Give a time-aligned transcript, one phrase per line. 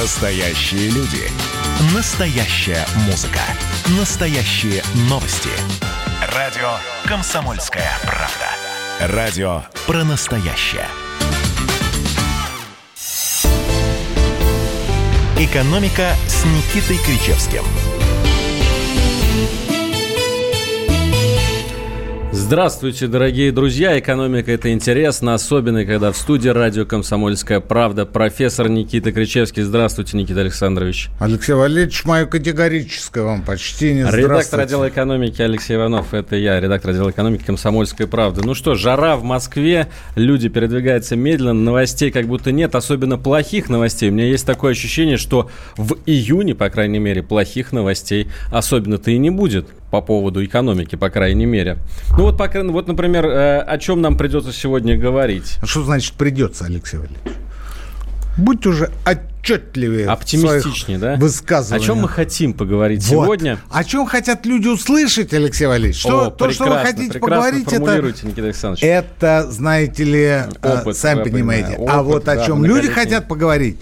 [0.00, 1.28] Настоящие люди.
[1.92, 3.40] Настоящая музыка.
[3.98, 4.80] Настоящие
[5.10, 5.50] новости.
[6.36, 6.74] Радио
[7.04, 9.16] «Комсомольская правда».
[9.16, 10.86] Радио про настоящее.
[15.36, 17.64] «Экономика» с Никитой Кричевским–
[22.48, 23.98] Здравствуйте, дорогие друзья.
[23.98, 29.62] Экономика– это интересно, особенно когда в студии радио «Комсомольская правда» профессор Никита Кричевский.
[29.62, 31.10] Здравствуйте, Никита Александрович.
[31.20, 34.08] Алексей Валерьевич, мое категорическое вам почтение.
[34.10, 36.14] Редактор отдела экономики Алексей Иванов.
[36.14, 38.40] Это я, редактор отдела экономики «Комсомольской правды».
[38.42, 44.08] Ну что, жара в Москве, люди передвигаются медленно, новостей как будто нет, особенно плохих новостей.
[44.08, 49.18] У меня есть такое ощущение, что в июне, по крайней мере, плохих новостей особенно-то и
[49.18, 51.78] не будет по поводу экономики, по крайней мере.
[52.10, 55.58] Ну вот, по, вот например, э, о чем нам придется сегодня говорить.
[55.62, 57.38] А что значит придется, Алексей Валерьевич?
[58.38, 60.06] Будь уже отчетливее.
[60.06, 61.16] Оптимистичнее, да?
[61.16, 61.82] Высказывания.
[61.82, 63.24] О чем мы хотим поговорить вот.
[63.24, 63.58] сегодня?
[63.68, 65.98] О чем хотят люди услышать, Алексей Валерьевич?
[65.98, 68.14] Что, О, то, что вы хотите поговорить, это,
[68.80, 71.76] это, знаете ли, э, Опыт, сами понимаете.
[71.78, 73.80] Опыт, а вот о чем люди хотят поговорить,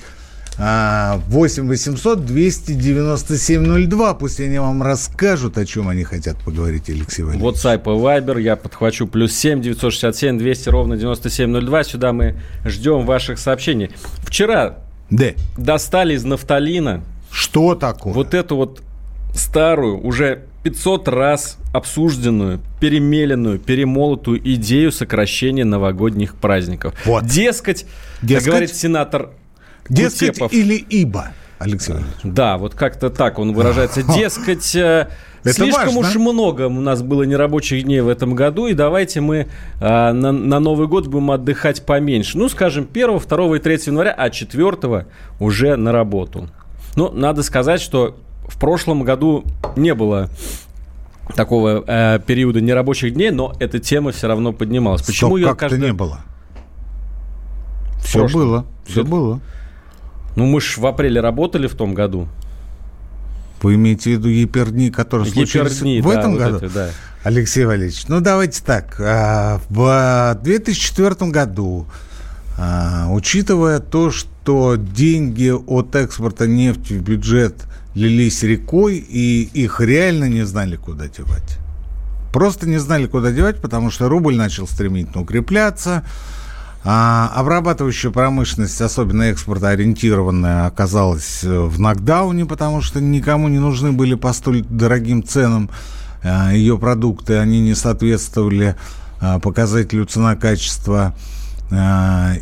[0.59, 4.15] 8 800 297 02.
[4.15, 7.57] Пусть они вам расскажут, о чем они хотят поговорить, Алексей Валерьевич.
[7.57, 9.07] WhatsApp и Viber я подхвачу.
[9.07, 11.84] Плюс 7 967 200 ровно 9702.
[11.84, 13.91] Сюда мы ждем ваших сообщений.
[14.19, 14.79] Вчера
[15.11, 15.33] да.
[15.59, 17.05] достали из нафталина.
[17.31, 18.15] Что такое?
[18.15, 18.83] Вот эту вот
[19.34, 26.95] старую, уже 500 раз обсужденную, перемеленную, перемолотую идею сокращения новогодних праздников.
[27.05, 27.27] Вот.
[27.27, 27.87] Дескать,
[28.23, 29.31] Дескать, как говорит сенатор
[29.89, 30.53] Дескать Кутепов.
[30.53, 32.19] или ибо, Алексей Валерьевич.
[32.23, 34.03] Да, вот как-то так он выражается.
[34.03, 35.09] Дескать, э,
[35.47, 36.01] это Слишком важно.
[36.01, 39.47] уж много у нас было нерабочих дней в этом году, и давайте мы
[39.81, 42.37] а, на, на Новый год будем отдыхать поменьше.
[42.37, 45.06] Ну, скажем, 1, 2 и 3 января, а 4
[45.39, 46.48] уже на работу.
[46.97, 48.17] Ну, надо сказать, что
[48.48, 49.45] в прошлом году
[49.77, 50.31] не было
[51.37, 55.03] такого э, периода нерабочих дней, но эта тема все равно поднималась.
[55.03, 55.81] Почему Стоп, ее как каждый...
[55.81, 56.21] не было?
[58.03, 59.41] Все было, все было.
[60.37, 62.29] Ну, мы же в апреле работали в том году.
[63.63, 66.57] Вы имеете в виду гипердни, которые случились в да, этом вот году?
[66.59, 66.91] Это, да.
[67.25, 69.01] Алексей Валерьевич, ну давайте так.
[69.01, 71.87] А, в 2004 году,
[72.57, 77.65] а, учитывая то, что деньги от экспорта нефти в бюджет
[77.95, 81.59] лились рекой, и их реально не знали, куда девать.
[82.33, 86.05] Просто не знали, куда девать, потому что рубль начал стремительно укрепляться,
[86.89, 94.15] а обрабатывающая промышленность, особенно экспортоориентированная, оказалась э, в нокдауне, потому что никому не нужны были
[94.15, 95.69] по столь дорогим ценам
[96.23, 98.77] э, ее продукты, они не соответствовали
[99.21, 101.15] э, показателю цена-качество.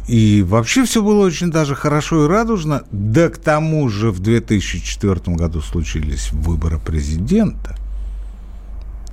[0.06, 2.82] И вообще все было очень даже хорошо и радужно.
[2.92, 7.74] Да к тому же в 2004 году случились выборы президента,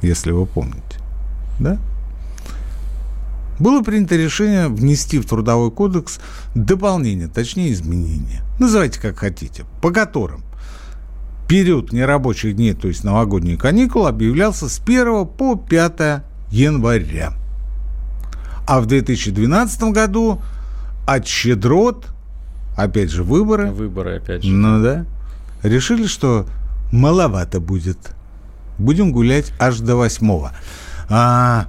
[0.01, 0.99] если вы помните.
[1.61, 1.77] Да?
[3.61, 6.19] Было принято решение внести в Трудовой кодекс
[6.55, 8.41] дополнение, точнее изменения.
[8.59, 10.43] Называйте как хотите, по которым
[11.47, 17.33] период нерабочих дней, то есть новогодние каникулы, объявлялся с 1 по 5 января.
[18.65, 20.41] А в 2012 году
[21.05, 22.07] от щедрот,
[22.77, 23.69] опять же, выборы.
[23.69, 24.49] Выборы, опять же.
[24.49, 25.05] Ну да.
[25.61, 26.45] Решили, что
[26.91, 28.13] маловато будет.
[28.77, 30.51] Будем гулять аж до 8.
[31.09, 31.67] А,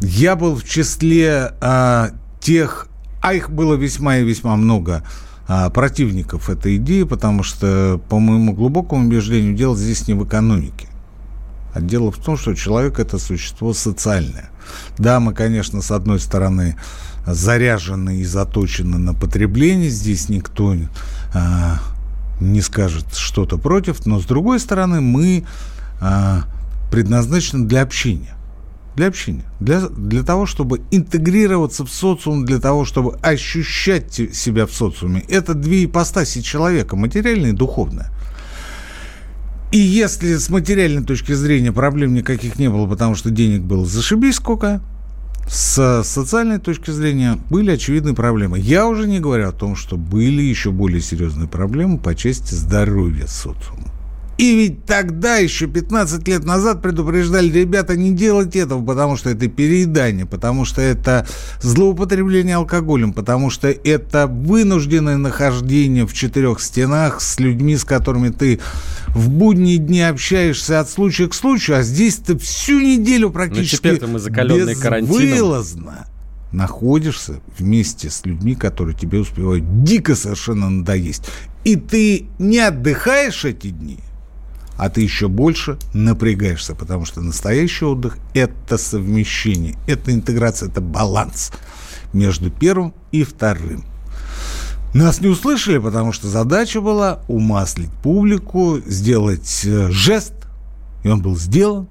[0.00, 2.88] я был в числе а, тех,
[3.22, 5.02] а их было весьма и весьма много,
[5.48, 10.88] а, противников этой идеи, потому что, по моему глубокому убеждению, дело здесь не в экономике.
[11.72, 14.50] А дело в том, что человек– это существо социальное.
[14.98, 16.76] Да, мы, конечно, с одной стороны,
[17.26, 19.90] заряжены и заточены на потребление.
[19.90, 20.74] Здесь никто
[21.34, 21.78] а,
[22.40, 24.06] не скажет что-то против.
[24.06, 25.44] Но, с другой стороны, мы
[26.00, 26.44] а,
[26.90, 28.36] предназначены для общения
[28.96, 34.72] для общения, для, для того, чтобы интегрироваться в социум, для того, чтобы ощущать себя в
[34.72, 35.22] социуме.
[35.28, 38.10] Это две ипостаси человека, материальная и духовная.
[39.70, 44.36] И если с материальной точки зрения проблем никаких не было, потому что денег было зашибись
[44.36, 44.80] сколько,
[45.48, 48.58] с социальной точки зрения были очевидные проблемы.
[48.58, 53.26] Я уже не говорю о том, что были еще более серьезные проблемы по части здоровья
[53.26, 53.95] социума.
[54.38, 59.48] И ведь тогда, еще 15 лет назад, предупреждали, ребята, не делайте этого, потому что это
[59.48, 61.26] переедание, потому что это
[61.62, 68.60] злоупотребление алкоголем, потому что это вынужденное нахождение в четырех стенах с людьми, с которыми ты
[69.08, 74.20] в будние дни общаешься от случая к случаю, а здесь ты всю неделю практически мы
[75.00, 76.06] безвылазно
[76.52, 81.24] находишься вместе с людьми, которые тебе успевают дико совершенно надоесть.
[81.64, 83.98] И ты не отдыхаешь эти дни,
[84.76, 91.52] а ты еще больше напрягаешься, потому что настоящий отдых– это совмещение, это интеграция, это баланс
[92.12, 93.84] между первым и вторым.
[94.94, 100.32] Нас не услышали, потому что задача была умаслить публику, сделать э, жест,
[101.04, 101.88] и он был сделан.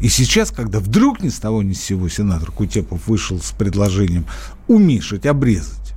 [0.00, 4.24] И сейчас, когда вдруг ни с того ни с сего сенатор Кутепов вышел с предложением
[4.66, 5.94] уменьшить, обрезать,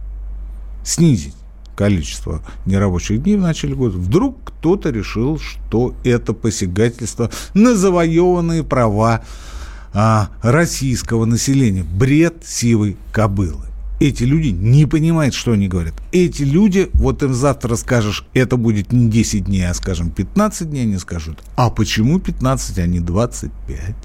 [0.83, 1.35] снизить
[1.75, 9.23] количество нерабочих дней в начале года, вдруг кто-то решил, что это посягательство на завоеванные права
[9.93, 11.83] а, российского населения.
[11.83, 13.65] Бред сивой кобылы.
[13.99, 15.93] Эти люди не понимают, что они говорят.
[16.11, 20.83] Эти люди, вот им завтра скажешь, это будет не 10 дней, а, скажем, 15 дней,
[20.83, 23.95] они скажут, а почему 15, а не 25?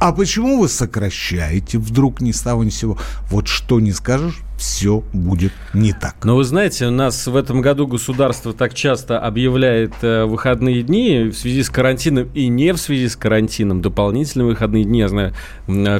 [0.00, 2.98] А почему вы сокращаете вдруг ни с того ни сего?
[3.28, 6.24] Вот что не скажешь, все будет не так.
[6.24, 11.24] Но вы знаете, у нас в этом году государство так часто объявляет э, выходные дни
[11.24, 13.82] в связи с карантином и не в связи с карантином.
[13.82, 15.34] Дополнительные выходные дни, я знаю,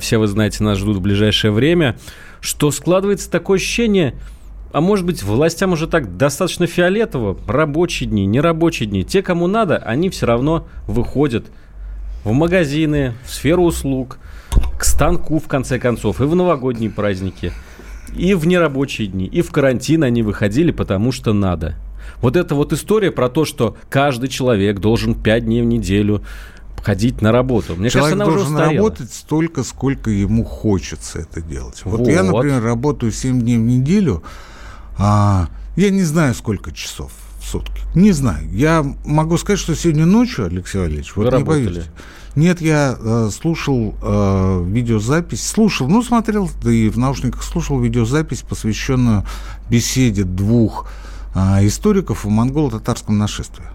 [0.00, 1.96] все вы знаете, нас ждут в ближайшее время
[2.40, 4.14] что складывается такое ощущение,
[4.72, 9.04] а может быть, властям уже так достаточно фиолетово, рабочие дни, нерабочие дни.
[9.04, 11.46] Те, кому надо, они все равно выходят
[12.24, 14.18] в магазины, в сферу услуг,
[14.78, 17.52] к станку, в конце концов, и в новогодние праздники,
[18.14, 21.76] и в нерабочие дни, и в карантин они выходили, потому что надо.
[22.20, 26.22] Вот эта вот история про то, что каждый человек должен 5 дней в неделю
[26.82, 27.76] ходить на работу.
[27.76, 31.82] Мне Человек кажется, она должен уже работать столько, сколько ему хочется это делать.
[31.84, 34.22] Вот, вот я, например, работаю 7 дней в неделю,
[34.98, 37.82] а, я не знаю, сколько часов в сутки.
[37.94, 38.48] Не знаю.
[38.52, 41.84] Я могу сказать, что сегодня ночью, Алексей Валерьевич, вот Вы не поверите.
[42.36, 48.42] Нет, я э, слушал э, видеозапись, слушал, ну, смотрел, да и в наушниках слушал видеозапись,
[48.42, 49.24] посвященную
[49.68, 50.88] беседе двух
[51.34, 53.66] э, историков о монголо-татарском нашествии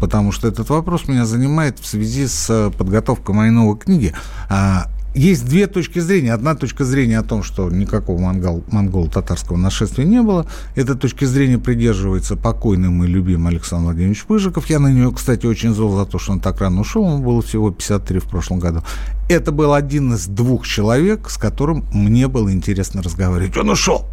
[0.00, 4.12] потому что этот вопрос меня занимает в связи с э, подготовкой моей новой книги.
[4.50, 6.32] А, есть две точки зрения.
[6.32, 10.46] Одна точка зрения о том, что никакого монгол, монголо-татарского нашествия не было.
[10.74, 14.66] Этой точки зрения придерживается покойный мой любимый Александр Владимирович Пыжиков.
[14.66, 17.04] Я на него, кстати, очень зол за то, что он так рано ушел.
[17.04, 18.82] Он был всего 53 в прошлом году.
[19.28, 23.56] Это был один из двух человек, с которым мне было интересно разговаривать.
[23.56, 24.06] Он ушел!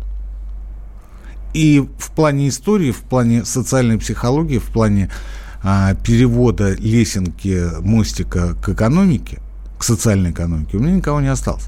[1.53, 5.09] И в плане истории, в плане социальной психологии, в плане
[5.63, 9.39] а, перевода лесенки мостика к экономике,
[9.81, 11.65] к социальной экономике, у меня никого не осталось.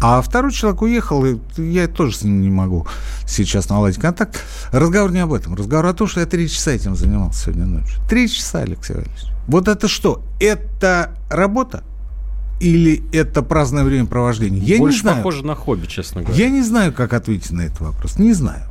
[0.00, 2.86] А второй человек уехал, и я тоже с ним не могу
[3.26, 4.40] сейчас наладить контакт.
[4.70, 5.56] Разговор не об этом.
[5.56, 7.98] Разговор о том, что я три часа этим занимался сегодня ночью.
[8.08, 9.24] Три часа, Алексей Валерьевич.
[9.48, 10.22] Вот это что?
[10.38, 11.82] Это работа?
[12.60, 14.62] Или это праздное времяпровождение?
[14.62, 15.16] Я Больше не знаю.
[15.16, 16.40] похоже на хобби, честно говоря.
[16.40, 18.16] Я не знаю, как ответить на этот вопрос.
[18.20, 18.62] Не знаю.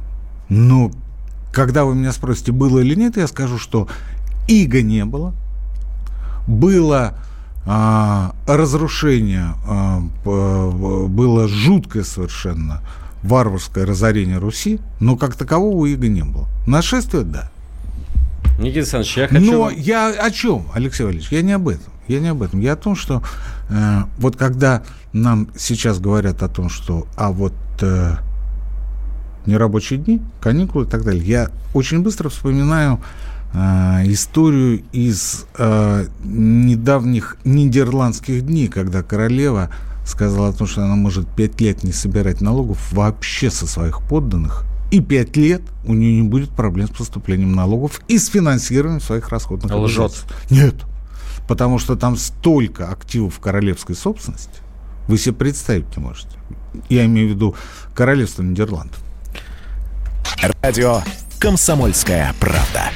[0.48, 0.94] Но
[1.52, 3.90] когда вы меня спросите, было или нет, я скажу, что
[4.48, 5.34] иго не было,
[6.48, 7.16] было
[7.68, 12.82] разрушение, а, было жуткое совершенно
[13.24, 16.48] варварское разорение Руси, но как такового иго не было.
[16.66, 17.50] Нашествие, да.
[18.58, 19.52] Никита Александрович, я хочу...
[19.52, 21.32] Но я о чем, Алексей Валерьевич?
[21.32, 21.92] Я не об этом.
[22.08, 22.62] Я не об этом.
[22.62, 23.22] Я о том, что
[23.70, 28.16] э, вот когда нам сейчас говорят о том, что а вот э,
[29.46, 37.38] нерабочие дни, каникулы и так далее, я очень быстро вспоминаю Э, историю из э, недавних
[37.44, 39.70] нидерландских дней, когда королева
[40.06, 44.64] сказала о том, что она может пять лет не собирать налогов вообще со своих подданных,
[44.92, 49.30] и пять лет у нее не будет проблем с поступлением налогов и с финансированием своих
[49.30, 50.14] расходных Лжет.
[50.50, 50.76] Нет,
[51.48, 54.62] потому что там столько активов королевской собственности,
[55.08, 56.30] вы себе представить не можете.
[56.90, 57.56] Я имею в виду
[57.94, 59.00] королевство Нидерландов.
[60.62, 61.02] Радио
[61.40, 62.92] «Комсомольская правда».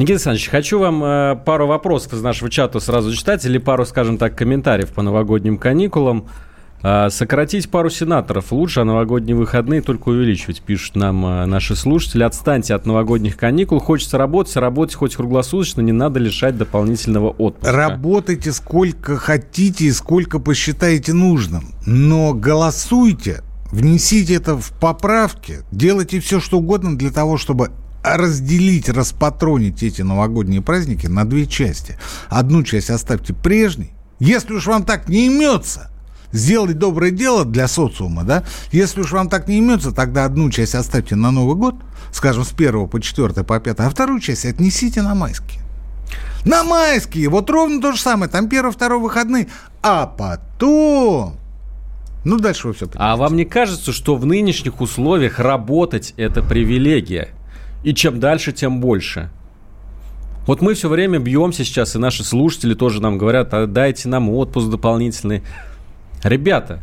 [0.00, 4.16] Никита Александрович, хочу вам э, пару вопросов из нашего чата сразу читать, или пару, скажем
[4.16, 6.26] так, комментариев по новогодним каникулам.
[6.82, 12.22] Э, сократить пару сенаторов лучше, а новогодние выходные только увеличивать, пишут нам э, наши слушатели.
[12.22, 13.78] Отстаньте от новогодних каникул.
[13.78, 17.70] Хочется работать, работать хоть круглосуточно, не надо лишать дополнительного отпуска.
[17.70, 26.40] Работайте сколько хотите и сколько посчитаете нужным, но голосуйте внесите это в поправки, делайте все,
[26.40, 27.70] что угодно для того, чтобы
[28.02, 31.98] разделить, распатронить эти новогодние праздники на две части.
[32.28, 33.92] Одну часть оставьте прежней.
[34.18, 35.90] Если уж вам так не имется
[36.32, 40.74] сделать доброе дело для социума, да, если уж вам так не имется, тогда одну часть
[40.74, 41.74] оставьте на Новый год,
[42.12, 45.60] скажем, с 1 по 4 по 5, а вторую часть отнесите на майские.
[46.44, 49.48] На майские, вот ровно то же самое, там первый, второй выходные,
[49.82, 51.36] а потом
[52.24, 53.12] Ну, дальше вы все понимаете.
[53.12, 57.30] А вам не кажется, что в нынешних условиях работать– это привилегия?
[57.82, 59.30] И чем дальше, тем больше.
[60.46, 64.30] Вот мы все время бьемся сейчас, и наши слушатели тоже нам говорят, а дайте нам
[64.30, 65.42] отпуск дополнительный.
[66.22, 66.82] Ребята,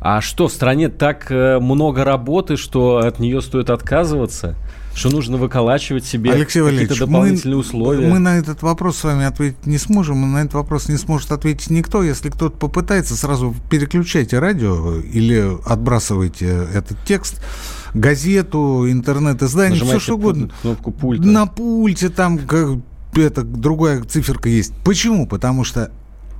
[0.00, 4.56] а что, в стране так э, много работы, что от нее стоит отказываться?
[4.94, 8.08] Что нужно выколачивать себе какие-то дополнительные мы, условия?
[8.08, 10.32] Мы на этот вопрос с вами ответить не сможем.
[10.32, 12.02] На этот вопрос не сможет ответить никто.
[12.02, 17.42] Если кто-то попытается, сразу переключайте радио или отбрасывайте этот текст
[17.96, 20.50] газету, интернет-издание, все что угодно.
[20.62, 21.26] Кнопку пульта.
[21.26, 22.78] На пульте там как,
[23.14, 24.72] это, другая циферка есть.
[24.84, 25.26] Почему?
[25.26, 25.90] Потому что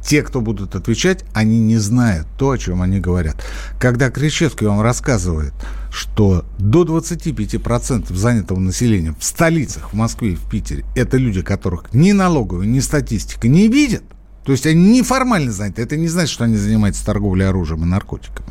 [0.07, 3.43] те, кто будут отвечать, они не знают то, о чем они говорят.
[3.81, 5.53] Когда Кричевский вам рассказывает,
[5.91, 11.93] что до 25% занятого населения в столицах, в Москве и в Питере, это люди, которых
[11.93, 14.05] ни налоговая, ни статистика не видят,
[14.45, 15.83] то есть они неформально заняты.
[15.83, 18.49] Это не значит, что они занимаются торговлей оружием и наркотиками.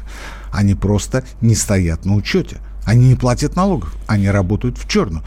[0.51, 2.57] Они просто не стоят на учете.
[2.85, 3.95] Они не платят налогов.
[4.07, 5.23] Они работают в черную.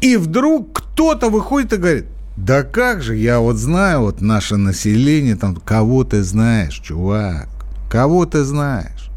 [0.00, 5.36] И вдруг кто-то выходит и говорит, да как же, я вот знаю, вот наше население,
[5.36, 7.48] там, кого ты знаешь, чувак,
[7.90, 9.10] кого ты знаешь.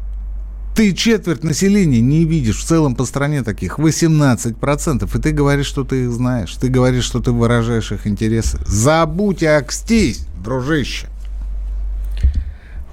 [0.76, 5.84] Ты четверть населения не видишь в целом по стране таких, 18%, и ты говоришь, что
[5.84, 8.58] ты их знаешь, ты говоришь, что ты выражаешь их интересы.
[8.66, 11.08] Забудь и окстись, дружище.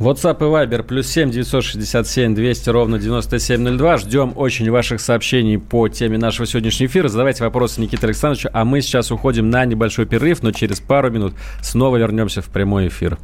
[0.07, 3.97] WhatsApp и Viber плюс 7 967 200 ровно 9702.
[3.97, 7.07] Ждем очень ваших сообщений по теме нашего сегодняшнего эфира.
[7.07, 8.49] Задавайте вопросы Никите Александровичу.
[8.53, 12.87] А мы сейчас уходим на небольшой перерыв, но через пару минут снова вернемся в прямой
[12.87, 13.17] эфир.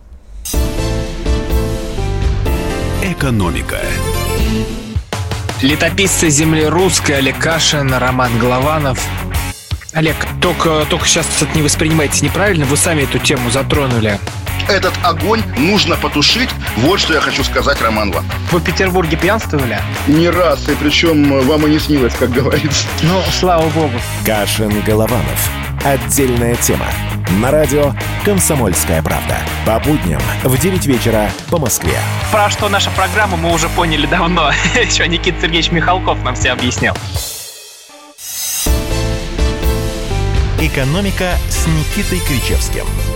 [3.04, 3.80] Экономика.
[5.62, 9.00] Летописцы земли русской Олег Кашин, Роман Голованов.
[9.94, 14.20] Олег, только, только сейчас это не воспринимайте неправильно, вы сами эту тему затронули
[14.68, 16.50] этот огонь нужно потушить.
[16.78, 18.26] Вот что я хочу сказать, Роман вам.
[18.52, 19.80] Вы в Петербурге пьянствовали?
[20.08, 22.88] Не раз, и причем вам и не снилось, как говорится.
[23.04, 24.00] Ну, слава богу.
[24.26, 25.50] Кашин Голованов.
[25.84, 26.88] Отдельная тема.
[27.42, 27.94] На радио
[28.26, 29.38] «Комсомольская правда».
[29.66, 31.98] По будням в 9 вечера по Москве.
[32.32, 34.52] Про что наша программа мы уже поняли давно.
[34.76, 36.98] Еще Никита Сергеевич Михалков нам все объяснял.
[40.60, 42.86] «Экономика» с Никитой Кричевским–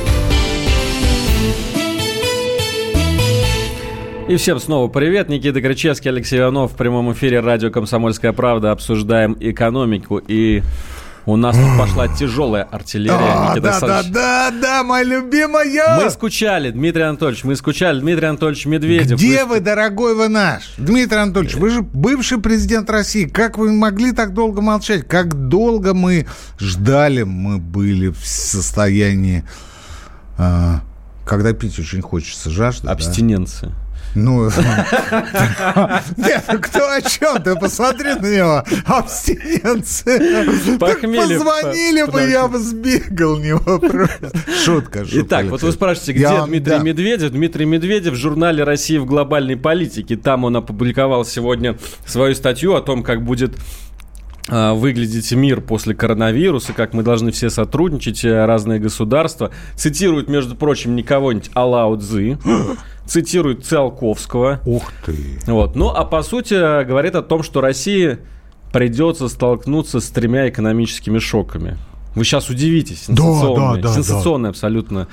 [4.29, 5.27] И всем снова привет.
[5.27, 8.71] Никита Кричевский, Алексей Иванов в прямом эфире радио «Комсомольская правда».
[8.71, 10.63] Обсуждаем экономику и
[11.25, 16.03] у нас тут пошла тяжелая артиллерия, Никита да, да, да, да, моя любимая!
[16.03, 18.01] Мы скучали, Дмитрий Анатольевич, мы скучали.
[18.01, 19.17] Дмитрий Анатольевич Медведев.
[19.17, 20.73] Где вы, вы дорогой вы наш?
[20.77, 23.25] Дмитрий Анатольевич, вы же бывший президент России.
[23.25, 25.07] Как вы могли так долго молчать?
[25.07, 26.27] Как долго мы
[26.59, 29.43] ждали, мы были в состоянии...
[30.37, 30.81] А,
[31.25, 32.91] когда пить очень хочется, жажда.
[32.91, 33.69] Абстиненция.
[33.69, 33.82] Да?
[34.15, 34.45] Ну,
[36.17, 37.41] нет, ну кто о чем?
[37.41, 38.63] Ты посмотри на него.
[38.85, 40.77] Абстиненция.
[40.77, 41.39] Похмелье.
[41.39, 44.09] Позвонили бы, я бы сбегал, не вопрос.
[44.63, 45.21] Шутка, шутка.
[45.21, 47.31] Итак, вот вы спрашиваете, где Дмитрий Медведев?
[47.31, 50.15] Дмитрий Медведев в журнале «Россия в глобальной политике».
[50.15, 53.57] Там он опубликовал сегодня свою статью о том, как будет
[54.49, 59.51] а, выглядеть мир после коронавируса, как мы должны все сотрудничать, э, разные государства.
[59.75, 62.37] Цитирует, между прочим, не кого-нибудь, а Лао Цзы.
[63.05, 64.59] Цитирует Циолковского.
[64.65, 65.39] Ух ты.
[65.45, 65.75] Вот.
[65.75, 66.53] Ну, а по сути
[66.85, 68.17] говорит о том, что России
[68.73, 71.77] придется столкнуться с тремя экономическими шоками.
[72.15, 73.05] Вы сейчас удивитесь.
[73.05, 74.49] Сенсационный, да, да, да, сенсационный да.
[74.49, 75.07] абсолютно.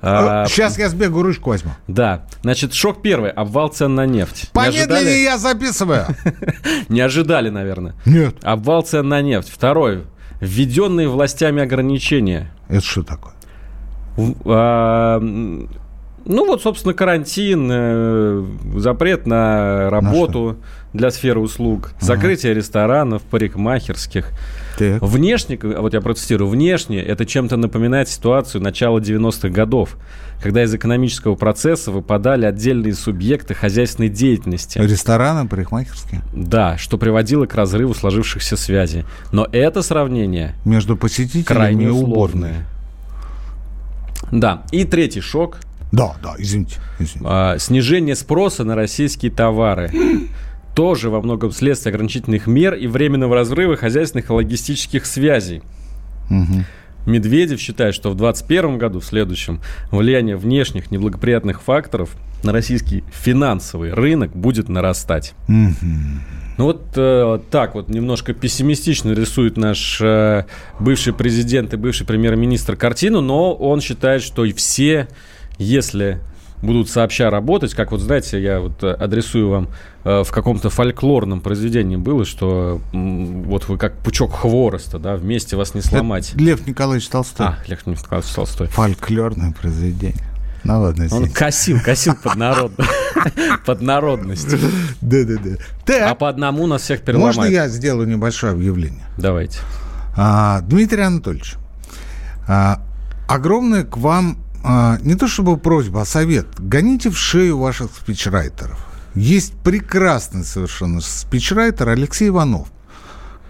[0.00, 1.72] А, сейчас я сбегу ручку возьму.
[1.86, 2.26] Да.
[2.42, 3.30] Значит, шок первый.
[3.30, 4.50] Обвал цен на нефть.
[4.52, 6.06] Помедленнее я записываю.
[6.88, 7.94] Не ожидали, наверное.
[8.06, 8.36] Нет.
[8.42, 9.50] Обвал цен на нефть.
[9.52, 10.04] Второй.
[10.40, 12.52] Введенные властями ограничения.
[12.68, 13.34] Это что такое?
[14.46, 18.44] А, ну вот, собственно, карантин, э,
[18.76, 20.56] запрет на работу
[20.92, 22.04] на для сферы услуг, ага.
[22.04, 24.30] закрытие ресторанов, парикмахерских.
[24.76, 25.02] Так.
[25.02, 29.96] Внешне, вот я протестирую, внешне это чем-то напоминает ситуацию начала 90-х годов,
[30.42, 34.78] когда из экономического процесса выпадали отдельные субъекты хозяйственной деятельности.
[34.78, 36.22] Рестораны, парикмахерские?
[36.34, 39.04] Да, что приводило к разрыву сложившихся связей.
[39.32, 42.66] Но это сравнение между посетителями крайне условное.
[44.30, 45.58] Да, и третий шок.
[45.92, 46.80] Да, да, извините.
[46.98, 47.20] извините.
[47.24, 49.90] А, снижение спроса на российские товары
[50.76, 55.62] тоже во многом следствие ограничительных мер и временного разрыва хозяйственных и логистических связей.
[56.30, 56.64] Угу.
[57.06, 62.10] Медведев считает, что в 2021 году, в следующем, влияние внешних неблагоприятных факторов
[62.42, 65.32] на российский финансовый рынок будет нарастать.
[65.48, 65.86] Угу.
[66.58, 70.44] Ну вот э, так вот немножко пессимистично рисует наш э,
[70.78, 75.08] бывший президент и бывший премьер-министр картину, но он считает, что все,
[75.56, 76.20] если
[76.62, 79.68] будут сообща работать, как вот, знаете, я вот адресую вам
[80.04, 85.74] э, в каком-то фольклорном произведении было, что вот вы как пучок хвороста, да, вместе вас
[85.74, 86.30] не сломать.
[86.30, 87.46] Это Лев Николаевич Толстой.
[87.46, 88.68] А, Лев Николаевич Толстой.
[88.68, 90.24] Фольклорное произведение.
[90.64, 92.72] Ну ладно, Он косил, косил под народ.
[93.66, 94.48] Под народность.
[95.00, 96.10] Да-да-да.
[96.10, 97.36] А по одному нас всех переломают.
[97.36, 99.04] Можно я сделаю небольшое объявление?
[99.16, 99.60] Давайте.
[100.16, 101.54] А, Дмитрий Анатольевич,
[102.48, 102.80] а,
[103.28, 106.48] огромное к вам а, не то чтобы просьба, а совет.
[106.58, 108.84] Гоните в шею ваших спичрайтеров.
[109.14, 112.66] Есть прекрасный совершенно спичрайтер Алексей Иванов.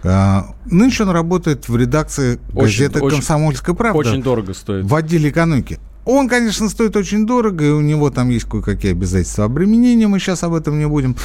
[0.03, 3.97] А, нынче он работает в редакции газеты очень, «Комсомольская правда».
[3.97, 4.85] Очень дорого стоит.
[4.85, 5.79] В отделе экономики.
[6.05, 10.43] Он, конечно, стоит очень дорого, и у него там есть кое-какие обязательства обременения, мы сейчас
[10.43, 11.15] об этом не будем.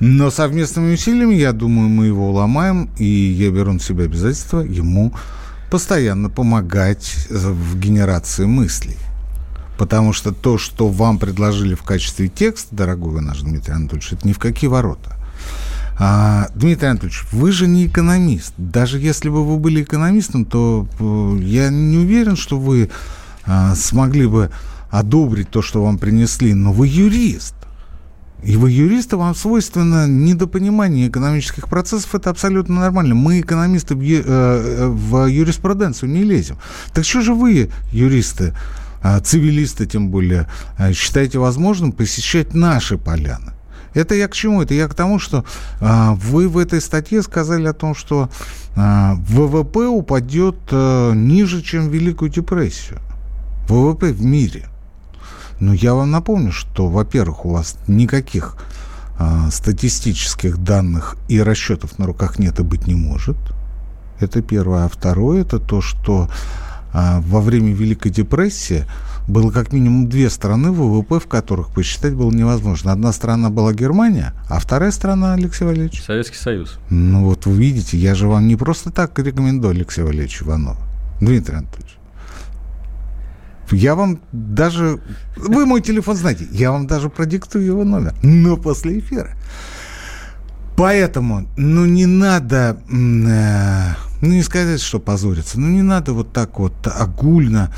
[0.00, 5.12] Но совместными усилиями, я думаю, мы его уломаем, и я беру на себя обязательство ему
[5.70, 8.96] постоянно помогать в генерации мыслей.
[9.78, 14.26] Потому что то, что вам предложили в качестве текста, дорогой вы наш Дмитрий Анатольевич, это
[14.26, 15.16] ни в какие ворота.
[16.00, 18.52] А, Дмитрий Анатольевич, вы же не экономист.
[18.58, 22.90] Даже если бы вы были экономистом, то э, я не уверен, что вы
[23.46, 24.50] а, смогли бы
[24.90, 27.54] одобрить то, что вам принесли, но вы юрист.
[28.42, 33.14] И вы юристы, вам свойственно недопонимание экономических процессов, это абсолютно нормально.
[33.14, 36.56] Мы, экономисты, в, э, юриспруденцию не лезем.
[36.92, 38.54] Так что же вы, юристы,
[39.22, 43.52] цивилисты тем более, а, считаете возможным посещать наши поляны?
[43.94, 44.62] Это я к чему?
[44.62, 45.44] Это я к тому, что
[45.80, 48.30] а, вы в этой статье сказали о том, что
[48.76, 52.98] а, ВВП упадет а, ниже, чем Великую депрессию.
[53.68, 54.68] ВВП в мире.
[55.60, 58.56] Но я вам напомню, что, во-первых, у вас никаких
[59.18, 63.36] а, статистических данных и расчетов на руках нет и быть не может.
[64.20, 64.84] Это первое.
[64.84, 68.84] А второе, это то, что а, во время Великой депрессии
[69.26, 72.92] было как минимум две страны, ВВП в которых посчитать было невозможно.
[72.92, 76.02] Одна страна была Германия, а вторая страна, Алексей Валерьевич?
[76.02, 76.78] Советский Союз.
[76.88, 80.78] Ну вот вы видите, я же вам не просто так рекомендую Алексея Валерьевича Иванова.
[81.20, 81.98] Дмитрий Анатольевич.
[83.70, 84.98] Я вам даже...
[85.36, 86.46] Вы мой телефон знаете.
[86.50, 88.14] Я вам даже продиктую его номер.
[88.22, 89.36] Но после эфира.
[90.74, 92.78] Поэтому, ну, не надо...
[94.20, 95.60] Ну, не сказать, что позориться.
[95.60, 97.72] Ну, не надо вот так вот огульно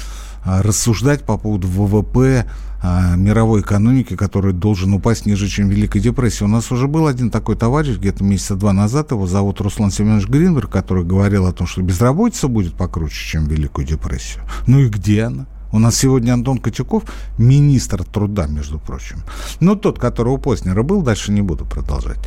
[0.45, 2.47] а, рассуждать по поводу ВВП
[2.83, 6.45] а, мировой экономики, который должен упасть ниже, чем Великая депрессия.
[6.45, 10.29] У нас уже был один такой товарищ где-то месяца два назад, его зовут Руслан Семенович
[10.29, 14.45] Гринберг, который говорил о том, что безработица будет покруче, чем Великую депрессию.
[14.67, 15.47] Ну и где она?
[15.73, 17.05] У нас сегодня Антон Котюков,
[17.39, 19.23] министр труда, между прочим.
[19.61, 22.19] Но тот, который у Познера был, дальше не буду продолжать,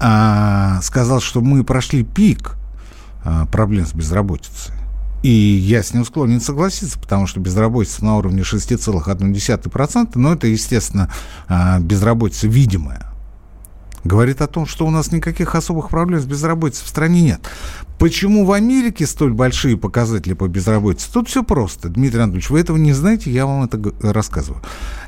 [0.00, 2.56] а, сказал, что мы прошли пик
[3.50, 4.74] проблем с безработицей.
[5.22, 11.12] И я с ним склонен согласиться, потому что безработица на уровне 6,1%, но это, естественно,
[11.46, 13.10] а, безработица видимая
[14.04, 17.40] говорит о том, что у нас никаких особых проблем с безработицей в стране нет.
[17.98, 21.12] Почему в Америке столь большие показатели по безработице?
[21.12, 21.88] Тут все просто.
[21.88, 24.62] Дмитрий Анатольевич, вы этого не знаете, я вам это рассказываю.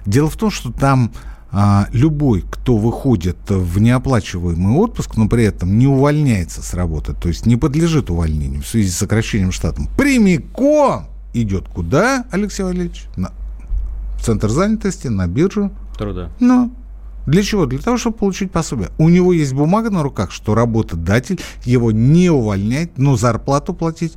[0.05, 1.13] Дело в том, что там
[1.53, 7.29] а, любой, кто выходит в неоплачиваемый отпуск, но при этом не увольняется с работы, то
[7.29, 13.05] есть не подлежит увольнению в связи с сокращением штата, прямиком идет куда, Алексей Валерьевич?
[13.17, 13.33] На
[14.23, 15.71] центр занятости, на биржу.
[15.99, 16.31] Труда.
[16.41, 16.73] Ну,
[17.27, 17.67] для чего?
[17.67, 18.91] Для того, чтобы получить пособие.
[18.99, 24.15] У него есть бумага на руках, что работодатель его не увольняет, но зарплату платить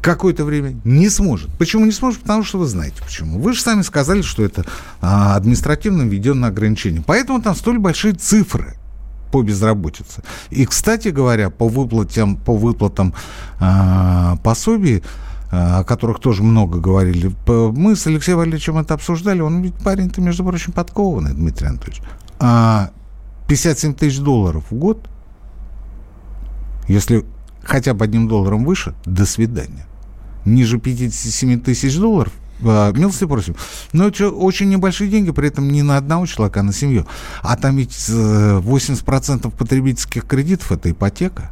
[0.00, 1.50] какое-то время не сможет.
[1.58, 2.20] Почему не сможет?
[2.20, 3.40] Потому что вы знаете почему.
[3.40, 4.64] Вы же сами сказали, что это
[5.00, 7.02] а, административно введенное ограничение.
[7.04, 8.76] Поэтому там столь большие цифры
[9.32, 10.22] по безработице.
[10.50, 13.14] И, кстати говоря, по выплатам, по выплатам
[13.58, 15.02] а, пособий,
[15.50, 17.32] а, о которых тоже много говорили.
[17.48, 19.40] Мы с Алексеем Валерьевичем это обсуждали.
[19.40, 22.00] Он ведь парень-то, между прочим, подкованный, Дмитрий Анатольевич.
[22.38, 25.08] 57 а, тысяч долларов в год,
[26.88, 27.24] если
[27.62, 29.86] хотя бы одним долларом выше, до свидания.
[30.44, 33.56] Ниже 57 тысяч долларов, а, милости просим.
[33.92, 37.06] Но это очень небольшие деньги, при этом не на одного человека, а на семью.
[37.42, 41.50] А там ведь 80% потребительских кредитов– это ипотека.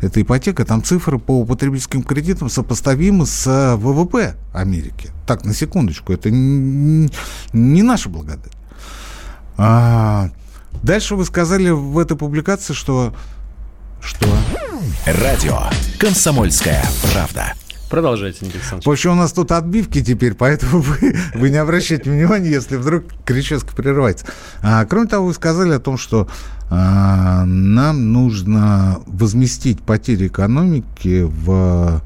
[0.00, 5.10] Это ипотека, там цифры по потребительским кредитам сопоставимы с э, ВВП Америки.
[5.26, 8.52] Так, на секундочку, это не наша благодать.
[9.56, 10.30] А,
[10.82, 13.14] дальше вы сказали в этой публикации, что...
[14.00, 14.28] Что?
[15.06, 15.58] Радио
[15.98, 17.54] «Комсомольская правда».
[17.90, 18.86] Продолжайте, Никита Александрович.
[18.86, 23.04] В общем, у нас тут отбивки теперь, поэтому вы, вы не обращайте внимания, если вдруг
[23.24, 24.26] крическа прерывается.
[24.62, 26.28] А, кроме того, вы сказали о том, что
[26.70, 32.02] а, нам нужно возместить потери экономики в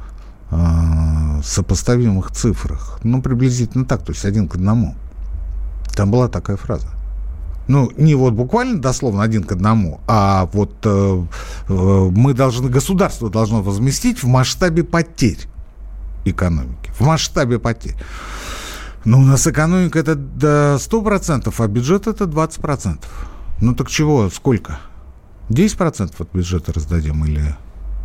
[0.51, 3.01] а, сопоставимых цифрах.
[3.03, 4.95] Ну, приблизительно так, то есть один к одному.
[5.95, 6.98] Там была такая фраза.
[7.69, 11.25] Ну, не вот буквально дословно один к одному, а вот э,
[11.69, 15.47] э, мы должны, государство должно возместить в масштабе потерь
[16.25, 16.91] экономики.
[16.99, 17.95] В масштабе потерь.
[19.05, 23.05] Но у нас экономика это до 100%, а бюджет это 20%.
[23.61, 24.79] Ну так чего, сколько?
[25.51, 27.55] 10% от бюджета раздадим или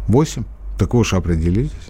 [0.10, 0.46] 8%?
[0.78, 1.90] Так вы уж определитесь.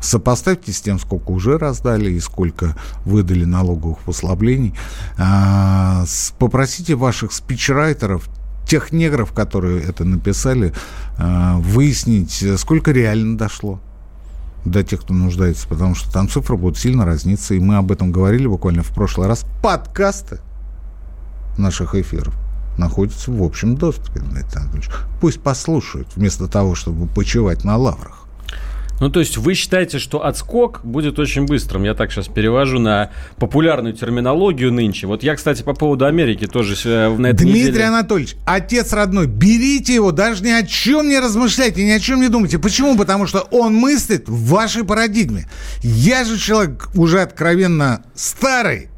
[0.00, 4.74] Сопоставьте с тем, сколько уже раздали и сколько выдали налоговых послаблений.
[5.16, 6.04] А,
[6.38, 8.28] попросите ваших спичрайтеров,
[8.66, 10.72] тех негров, которые это написали,
[11.16, 13.80] а, выяснить, сколько реально дошло
[14.64, 18.12] до тех, кто нуждается, потому что там цифры будут сильно разниться, и мы об этом
[18.12, 19.44] говорили буквально в прошлый раз.
[19.62, 20.40] Подкасты
[21.56, 22.34] наших эфиров
[22.76, 24.22] находятся в общем доступе.
[25.20, 28.27] Пусть послушают, вместо того, чтобы почивать на лаврах.
[29.00, 31.84] Ну, то есть вы считаете, что отскок будет очень быстрым?
[31.84, 35.06] Я так сейчас перевожу на популярную терминологию нынче.
[35.06, 37.84] Вот я, кстати, по поводу Америки тоже э, на этой Дмитрий неделе...
[37.84, 42.28] Анатольевич, отец родной, берите его, даже ни о чем не размышляйте, ни о чем не
[42.28, 42.58] думайте.
[42.58, 42.96] Почему?
[42.96, 45.48] Потому что он мыслит в вашей парадигме.
[45.82, 48.88] Я же человек уже откровенно старый.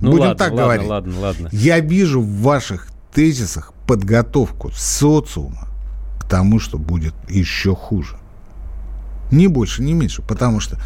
[0.00, 0.88] Ну, Будем ладно, так ладно, говорить.
[0.88, 1.48] Ладно, ладно.
[1.52, 5.68] Я вижу в ваших тезисах подготовку социума
[6.18, 8.16] к тому, что будет еще хуже.
[9.34, 10.22] Ни больше, ни меньше.
[10.22, 10.78] Потому что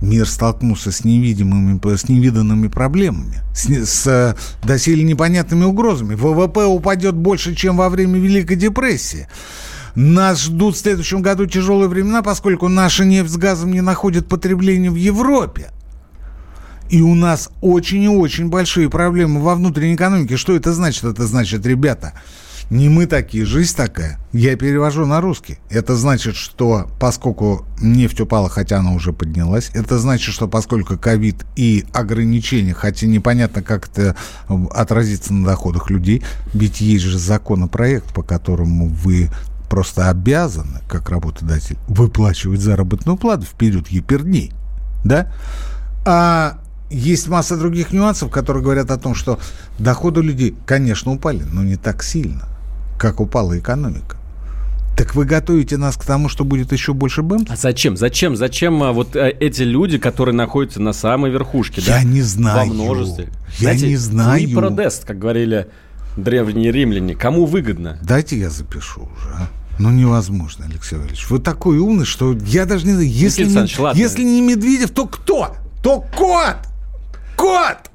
[0.00, 4.34] мир столкнулся с невидимыми, с невиданными проблемами, с, с э,
[4.66, 6.14] доселе непонятными угрозами.
[6.14, 9.28] ВВП упадет больше, чем во время Великой депрессии.
[9.94, 14.90] Нас ждут в следующем году тяжелые времена, поскольку наша нефть с газом не находит потребления
[14.90, 15.70] в Европе.
[16.88, 20.36] И у нас очень и очень большие проблемы во внутренней экономике.
[20.36, 21.04] Что это значит?
[21.04, 22.12] Это значит, ребята,
[22.72, 24.18] не мы такие, жизнь такая.
[24.32, 25.58] Я перевожу на русский.
[25.68, 31.44] Это значит, что поскольку нефть упала, хотя она уже поднялась, это значит, что поскольку ковид
[31.54, 34.16] и ограничения, хотя непонятно, как это
[34.70, 36.22] отразится на доходах людей,
[36.54, 39.28] ведь есть же законопроект, по которому вы
[39.68, 44.50] просто обязаны, как работодатель, выплачивать заработную плату в период гипердней.
[45.04, 45.30] Да?
[46.06, 46.58] А
[46.88, 49.38] есть масса других нюансов, которые говорят о том, что
[49.78, 52.48] доходы людей, конечно, упали, но не так сильно
[53.02, 54.16] как упала экономика.
[54.96, 57.46] Так вы готовите нас к тому, что будет еще больше БЭМ?
[57.48, 57.96] А зачем?
[57.96, 58.36] Зачем?
[58.36, 61.80] Зачем а, вот э, эти люди, которые находятся на самой верхушке?
[61.80, 62.02] Я да?
[62.04, 62.68] не знаю.
[62.68, 63.30] Во множестве.
[63.58, 64.44] Я Знаете, не знаю.
[64.44, 65.66] И продест, как говорили
[66.16, 67.16] древние римляне.
[67.16, 67.98] Кому выгодно?
[68.02, 69.48] Дайте я запишу уже, а?
[69.80, 71.28] Ну, невозможно, Алексей Валерьевич.
[71.28, 75.56] Вы такой умный, что я даже не знаю, если, не, если не Медведев, то кто?
[75.82, 76.58] То кот!
[77.36, 77.90] Кот!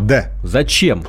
[0.00, 0.30] Да.
[0.42, 1.04] Зачем?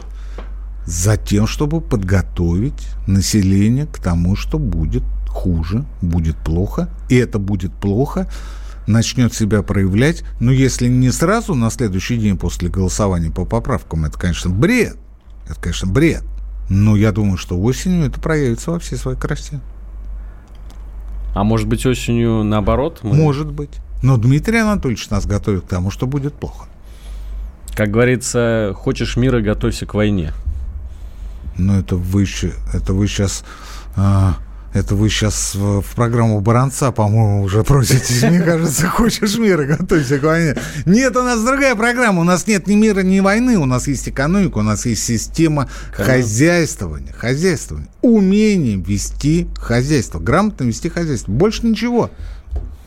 [0.89, 6.89] Затем, чтобы подготовить население к тому, что будет хуже, будет плохо.
[7.09, 8.27] И это будет плохо,
[8.87, 10.23] начнет себя проявлять.
[10.39, 14.97] Но если не сразу, на следующий день после голосования по поправкам, это, конечно, бред.
[15.47, 16.23] Это, конечно, бред.
[16.69, 19.59] Но я думаю, что осенью это проявится во всей своей красе.
[21.35, 23.01] А может быть, осенью наоборот?
[23.03, 23.13] Мы...
[23.13, 23.77] Может быть.
[24.01, 26.65] Но Дмитрий Анатольевич нас готовит к тому, что будет плохо.
[27.75, 30.33] Как говорится, хочешь мира, готовься к войне.
[31.59, 32.25] Ну, это вы,
[32.73, 33.43] это вы сейчас...
[33.95, 34.37] А,
[34.71, 38.21] это вы сейчас в, программу Баранца, по-моему, уже проситесь.
[38.21, 40.55] Мне кажется, хочешь мира, готовься к войне.
[40.85, 42.21] Нет, у нас другая программа.
[42.21, 43.57] У нас нет ни мира, ни войны.
[43.57, 47.13] У нас есть экономика, у нас есть система хозяйствования.
[47.13, 47.89] Хозяйствования.
[48.01, 50.19] Умение вести хозяйство.
[50.19, 51.31] Грамотно вести хозяйство.
[51.31, 52.11] Больше ничего.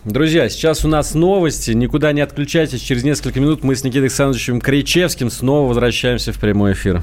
[0.05, 1.73] Друзья, сейчас у нас новости.
[1.73, 2.81] Никуда не отключайтесь.
[2.81, 7.03] Через несколько минут мы с Никитой Александровичем Кричевским снова возвращаемся в прямой эфир.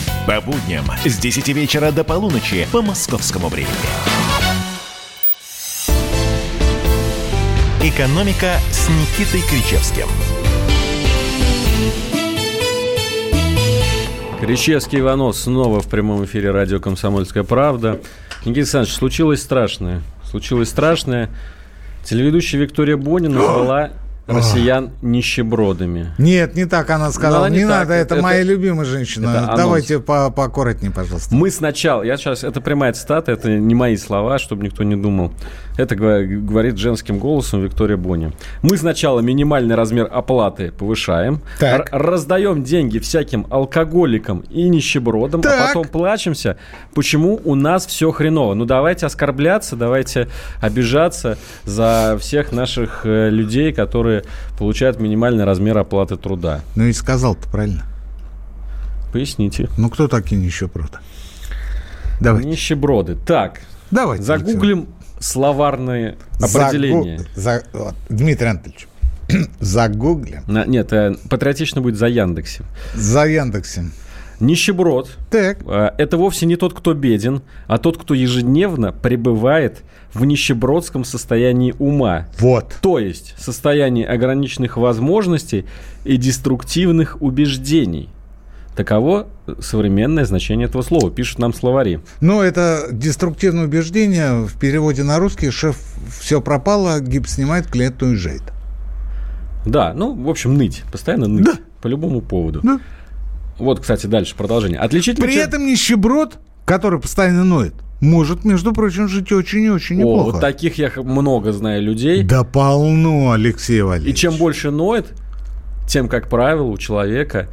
[0.27, 3.71] По будням с 10 вечера до полуночи по московскому времени.
[7.81, 10.07] «Экономика» с Никитой Кричевским.
[14.39, 17.99] Кричевский Иванов снова в прямом эфире радио «Комсомольская правда».
[18.45, 20.01] Никита Александрович, случилось страшное.
[20.29, 21.29] Случилось страшное.
[22.03, 23.89] Телеведущая Виктория Бонина назвала
[24.37, 26.13] россиян нищебродами.
[26.17, 27.45] Нет, не так она сказала.
[27.45, 27.81] она не, не так.
[27.81, 29.29] надо, это, это моя любимая женщина.
[29.29, 31.33] Это Давайте по поаккуратнее, пожалуйста.
[31.35, 35.33] Мы сначала, я сейчас, это прямая цитата, это не мои слова, чтобы никто не думал.
[35.77, 38.31] Это говорит женским голосом Виктория Бони.
[38.61, 41.41] Мы сначала минимальный размер оплаты повышаем,
[41.91, 45.61] раздаем деньги всяким алкоголикам и нищебродам, а так.
[45.61, 46.57] а потом плачемся,
[46.93, 48.53] почему у нас все хреново.
[48.53, 50.27] Ну давайте оскорбляться, давайте
[50.59, 54.20] обижаться за всех наших э, людей, которые
[54.57, 56.61] получают минимальный размер оплаты труда.
[56.75, 57.83] Ну и сказал-то правильно.
[59.11, 59.69] Поясните.
[59.77, 60.97] Ну кто такие нищеброды?
[62.19, 62.45] Давай.
[62.45, 63.15] Нищеброды.
[63.15, 63.61] Так.
[63.89, 64.19] Давай.
[64.19, 64.87] Загуглим
[65.19, 67.21] словарные определения.
[67.35, 68.87] За, вот, Дмитрий Анатольевич,
[69.59, 70.43] загуглим.
[70.47, 72.65] На, нет, э, патриотично будет за Яндексем.
[72.93, 73.91] За Яндексем.
[74.41, 75.59] Нищеброд так.
[75.65, 81.73] Э, это вовсе не тот, кто беден, а тот, кто ежедневно пребывает в нищебродском состоянии
[81.79, 82.27] ума.
[82.39, 82.75] Вот.
[82.81, 85.65] То есть состоянии ограниченных возможностей
[86.03, 88.09] и деструктивных убеждений.
[88.75, 89.27] Таково
[89.59, 91.99] современное значение этого слова, пишут нам словари.
[92.21, 94.45] Ну, это деструктивное убеждение.
[94.47, 95.77] В переводе на русский шеф
[96.19, 98.43] все пропало, гипс снимает, клиент уезжает.
[99.65, 100.83] Да, ну, в общем, ныть.
[100.91, 101.45] Постоянно ныть.
[101.45, 101.53] Да.
[101.81, 102.61] По любому поводу.
[102.63, 102.79] Да.
[103.61, 104.79] Вот, кстати, дальше продолжение.
[104.79, 110.29] Отличительный При этом нищеброд, который постоянно ноет, может, между прочим, жить очень и очень неплохо.
[110.29, 112.23] О, вот таких я много знаю людей.
[112.23, 114.15] Да полно, Алексей Валерьевич.
[114.15, 115.13] И чем больше ноет,
[115.87, 117.47] тем, как правило, у человека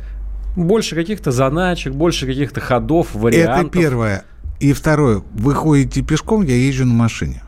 [0.57, 3.67] больше каких-то заначек, больше каких-то ходов, вариантов.
[3.67, 4.25] Это первое.
[4.59, 5.23] И второе.
[5.35, 7.43] Вы ходите пешком, я езжу на машине.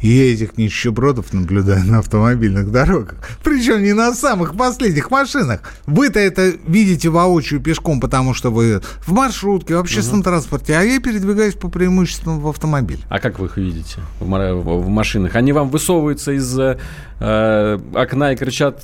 [0.00, 3.16] Я этих нищебродов наблюдаю на автомобильных дорогах.
[3.42, 5.60] Причем не на самых последних машинах.
[5.86, 10.24] Вы-то это видите воочию пешком, потому что вы в маршрутке, в общественном угу.
[10.24, 13.00] транспорте, а я передвигаюсь по преимуществу в автомобиле.
[13.08, 15.34] А как вы их видите в, в машинах?
[15.34, 18.82] Они вам высовываются из э, окна и кричат...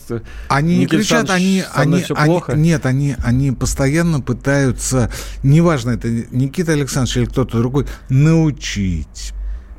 [0.48, 1.64] Они не кричат, они...
[1.74, 2.52] они, все они плохо?
[2.54, 5.10] Нет, они, они постоянно пытаются,
[5.42, 9.32] неважно, это Никита Александрович или кто-то другой, научить,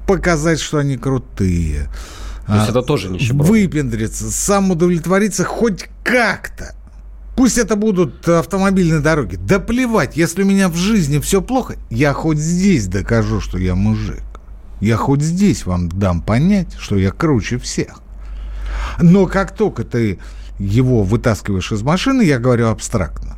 [0.05, 1.89] показать, что они крутые.
[2.47, 3.47] То есть а, это тоже нищеброд?
[3.47, 6.75] Выпендриться, сам удовлетвориться хоть как-то.
[7.35, 9.35] Пусть это будут автомобильные дороги.
[9.35, 13.75] Да плевать, если у меня в жизни все плохо, я хоть здесь докажу, что я
[13.75, 14.23] мужик.
[14.79, 18.01] Я хоть здесь вам дам понять, что я круче всех.
[19.01, 20.19] Но как только ты
[20.59, 23.35] его вытаскиваешь из машины, я говорю абстрактно,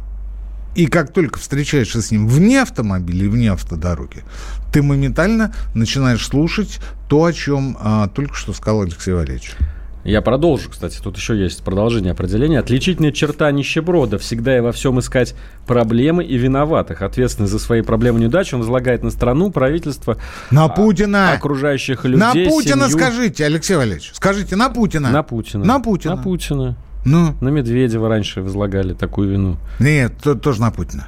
[0.77, 4.23] и как только встречаешься с ним вне автомобиля и вне автодороги,
[4.71, 9.55] ты моментально начинаешь слушать то, о чем а, только что сказал Алексей Валерьевич.
[10.03, 12.59] Я продолжу, кстати, тут еще есть продолжение определения.
[12.59, 15.33] Отличительная черта нищеброда– всегда и во всем искать
[15.65, 17.01] проблемы и виноватых.
[17.01, 20.17] Ответственность за свои проблемы и неудачи он возлагает на страну, правительство,
[20.51, 21.33] на а, Путина.
[21.33, 22.99] окружающих людей, На Путина семью.
[22.99, 25.09] скажите, Алексей Валерьевич, скажите, на Путина.
[25.09, 25.65] На Путина.
[25.65, 26.15] На Путина.
[26.15, 26.75] На Путина.
[27.07, 27.35] Ну?
[27.39, 29.57] На Медведева раньше возлагали такую вину.
[29.79, 31.07] Нет, то, тоже на Путина.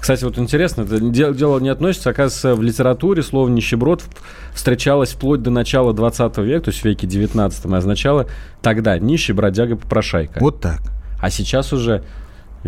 [0.00, 4.02] Кстати, вот интересно, это дело не относится, оказывается, в литературе слово «нищеброд»
[4.52, 8.26] встречалось вплоть до начала 20 века, то есть в веке 19 и означало
[8.62, 10.38] тогда нищий, бродяга, попрошайка.
[10.40, 10.80] Вот так.
[11.20, 12.04] А сейчас уже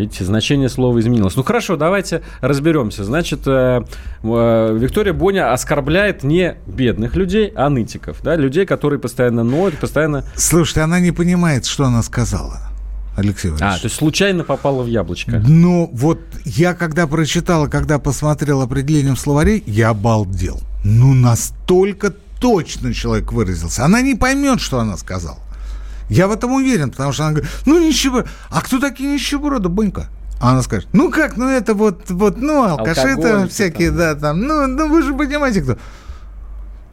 [0.00, 1.36] Видите, значение слова изменилось.
[1.36, 3.04] Ну хорошо, давайте разберемся.
[3.04, 3.82] Значит, э,
[4.22, 8.22] э, Виктория Боня оскорбляет не бедных людей, а нытиков.
[8.22, 8.34] Да?
[8.34, 10.24] Людей, которые постоянно ноют, постоянно...
[10.36, 12.60] Слушайте, она не понимает, что она сказала.
[13.14, 13.76] Алексей Валерьевич.
[13.76, 15.42] А, то есть случайно попала в яблочко.
[15.46, 20.60] Ну, вот я когда прочитала, когда посмотрел определение в словаре, я обалдел.
[20.82, 23.84] Ну, настолько точно человек выразился.
[23.84, 25.40] Она не поймет, что она сказала.
[26.10, 28.28] Я в этом уверен, потому что она говорит, ну нищеброд.
[28.50, 30.08] А кто такие нищеброды, Бонька?
[30.40, 33.98] А она скажет, ну как, ну это вот, вот ну алкаши там всякие, там.
[33.98, 35.78] да, там, ну, ну вы же понимаете, кто.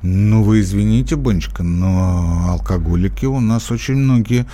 [0.03, 4.45] Ну вы извините, Бонечка, но алкоголики у нас очень многие,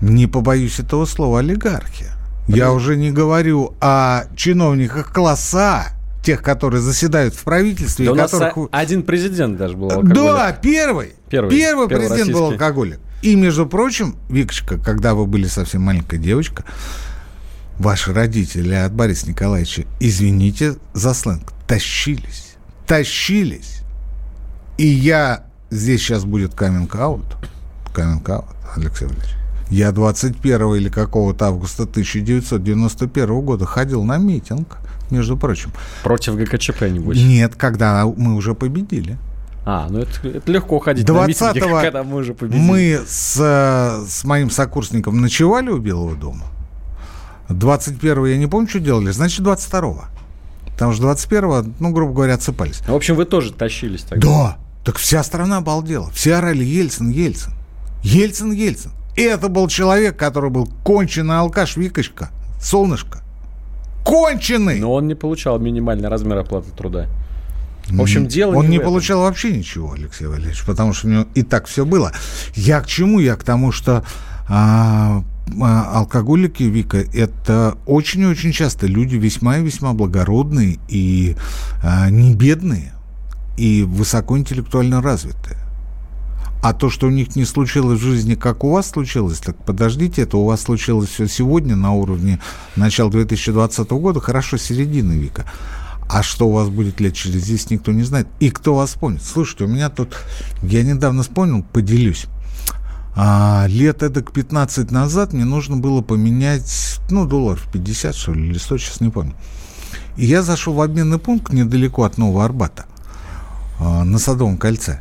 [0.00, 2.06] не побоюсь этого слова, олигархи.
[2.46, 5.86] Я уже не говорю о чиновниках класса,
[6.22, 8.06] тех, которые заседают в правительстве.
[8.06, 8.68] Да у нас которых...
[8.70, 10.14] один президент даже был алкоголик.
[10.14, 11.14] Да, первый.
[11.28, 12.32] Первый, первый, первый президент российский.
[12.32, 13.00] был алкоголик.
[13.22, 16.64] И, между прочим, Викочка, когда вы были совсем маленькая девочка,
[17.78, 22.56] ваши родители от Бориса Николаевича, извините за сленг, тащились.
[22.86, 23.80] Тащились.
[24.78, 25.44] И я...
[25.70, 27.24] Здесь сейчас будет каминг-аут.
[27.92, 28.44] Каминг-аут,
[28.76, 29.34] Алексей Валерьевич.
[29.68, 34.78] Я 21 или какого-то августа 1991 года ходил на митинг,
[35.10, 35.72] между прочим.
[36.04, 37.18] Против ГКЧП, небось?
[37.18, 39.18] Нет, когда мы уже победили.
[39.68, 42.62] А, ну это, это легко ходить 20 на митинги, когда мы уже победили.
[42.62, 43.36] Мы с,
[44.08, 46.44] с моим сокурсником ночевали у Белого дома.
[47.48, 50.04] 21-го я не помню, что делали, значит, 22-го.
[50.72, 52.80] Потому что 21-го, ну, грубо говоря, отсыпались.
[52.86, 54.28] В общем, вы тоже тащились тогда.
[54.28, 56.10] Да, так вся страна обалдела.
[56.12, 57.52] Все орали Ельцин, Ельцин.
[58.04, 58.92] Ельцин, Ельцин.
[59.16, 63.22] это был человек, который был конченый алкаш, Викочка, солнышко.
[64.04, 64.78] Конченый!
[64.78, 67.08] Но он не получал минимальный размер оплаты труда.
[67.88, 71.26] В общем, дело Он не, не получал вообще ничего, Алексей Валерьевич, потому что у него
[71.34, 72.12] и так все было.
[72.54, 73.20] Я к чему?
[73.20, 74.04] Я к тому, что
[74.48, 75.22] а,
[75.60, 81.36] а, алкоголики, Вика, это очень-очень часто люди весьма и весьма благородные и
[81.82, 82.92] а, не бедные,
[83.56, 85.56] и высокоинтеллектуально развитые.
[86.62, 90.22] А то, что у них не случилось в жизни, как у вас случилось, так подождите,
[90.22, 92.40] это у вас случилось все сегодня на уровне
[92.74, 95.44] начала 2020 года, хорошо, середины века.
[96.08, 98.28] А что у вас будет лет через 10, никто не знает.
[98.38, 99.22] И кто вас помнит?
[99.22, 100.16] Слушайте, у меня тут...
[100.62, 102.26] Я недавно вспомнил, поделюсь.
[103.16, 108.58] А, лет эдак 15 назад мне нужно было поменять, ну, долларов 50, что ли, или
[108.58, 109.34] 100, сейчас не помню.
[110.16, 112.84] И я зашел в обменный пункт недалеко от Нового Арбата,
[113.80, 115.00] а, на Садовом кольце.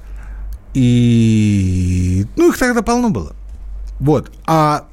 [0.74, 3.34] И, ну, их тогда полно было.
[4.00, 4.32] Вот.
[4.46, 4.86] А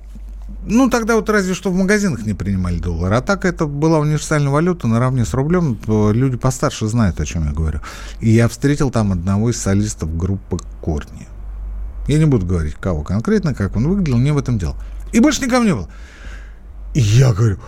[0.64, 3.12] ну, тогда вот разве что в магазинах не принимали доллар.
[3.12, 5.78] А так это была универсальная валюта наравне с рублем.
[5.86, 7.80] Люди постарше знают, о чем я говорю.
[8.20, 11.26] И я встретил там одного из солистов группы «Корни».
[12.08, 14.76] Я не буду говорить, кого конкретно, как он выглядел, не в этом дело.
[15.12, 15.88] И больше никого не было.
[16.94, 17.58] И я говорю,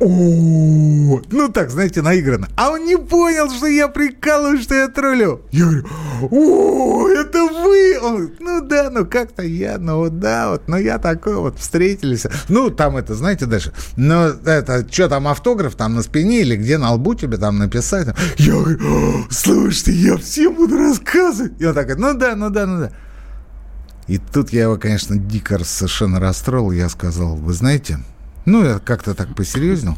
[0.00, 2.48] о, ну так, знаете, наигранно.
[2.56, 5.42] А он не понял, что я прикалываюсь, что я троллю.
[5.52, 5.86] Я говорю,
[6.30, 7.98] о, это вы?
[8.00, 12.26] Он, ну да, ну как-то я, ну вот да, вот, ну я такой вот, встретились.
[12.48, 16.78] Ну там это, знаете, дальше, ну это, что там, автограф там на спине или где
[16.78, 18.08] на лбу тебе там написать?
[18.38, 21.52] Я говорю, слушайте, я всем буду рассказывать.
[21.60, 22.92] И он такой, ну да, ну да, ну да.
[24.08, 26.72] И тут я его, конечно, дико совершенно расстроил.
[26.72, 27.98] Я сказал, вы знаете,
[28.44, 29.96] ну, я как-то так посерьезнел.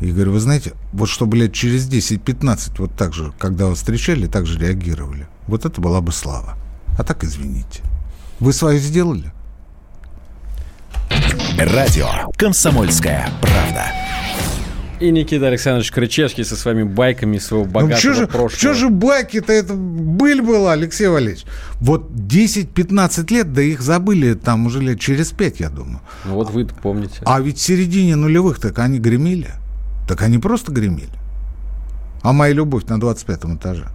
[0.00, 4.26] И говорю, вы знаете, вот чтобы лет через 10-15 вот так же, когда вас встречали,
[4.26, 5.26] так же реагировали.
[5.46, 6.56] Вот это была бы слава.
[6.98, 7.80] А так извините.
[8.40, 9.32] Вы свое сделали?
[11.58, 14.05] Радио «Комсомольская правда».
[14.98, 18.50] И Никита Александрович Крычевский со своими байками своего богатого ну, что же, прошлого.
[18.50, 21.44] Что же байки-то это быль была, Алексей Валерьевич?
[21.80, 26.00] Вот 10-15 лет, да их забыли там уже лет через 5, я думаю.
[26.24, 27.20] Ну вот вы помните.
[27.26, 29.50] А ведь в середине нулевых так они гремели.
[30.08, 31.10] Так они просто гремели.
[32.22, 33.88] А моя любовь на 25 этаже.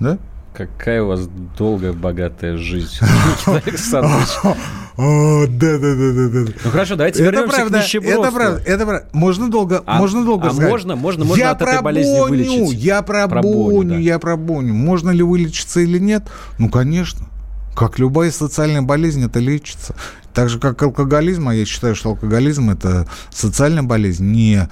[0.00, 0.18] Да?
[0.52, 4.56] Какая у вас долгая, богатая жизнь, Никита Александрович.
[4.96, 6.52] О, да, да, да, да, да.
[6.64, 8.22] Ну хорошо, давайте это вернемся правда, к нищебродству.
[8.24, 9.08] Это правда, это правда.
[9.12, 10.70] Можно долго, А- можно долго а сказать.
[10.70, 12.72] можно, можно, можно я от этой болезни боню, вылечить?
[12.82, 13.96] Я про, Про боню, боню, да.
[13.98, 14.72] я про боню.
[14.72, 16.24] Можно ли вылечиться или нет?
[16.58, 17.26] Ну, конечно.
[17.74, 19.94] Как любая социальная болезнь, это лечится.
[20.32, 24.66] Так же, как алкоголизм, а я считаю, что алкоголизм– это социальная болезнь, не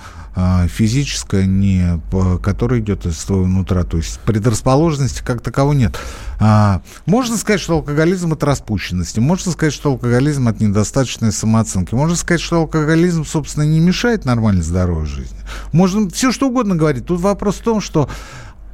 [0.68, 3.84] физическая, не, по- которая идет из твоего нутра.
[3.84, 5.96] То есть предрасположенности как таковой нет.
[6.40, 9.16] А, можно сказать, что алкоголизм– это распущенность.
[9.18, 11.94] Можно сказать, что алкоголизм– это недостаточная самооценки.
[11.94, 15.38] Можно сказать, что алкоголизм, собственно, не мешает нормальной здоровой жизни.
[15.72, 17.06] Можно все что угодно говорить.
[17.06, 18.08] Тут вопрос в том, что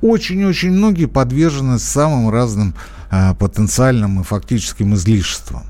[0.00, 2.74] очень-очень многие подвержены самым разным
[3.10, 5.64] а, потенциальным и фактическим излишествам.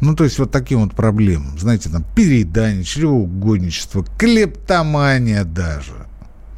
[0.00, 1.58] Ну, то есть вот таким вот проблемам.
[1.58, 6.06] Знаете, там переедание, чревоугодничество, клептомания даже.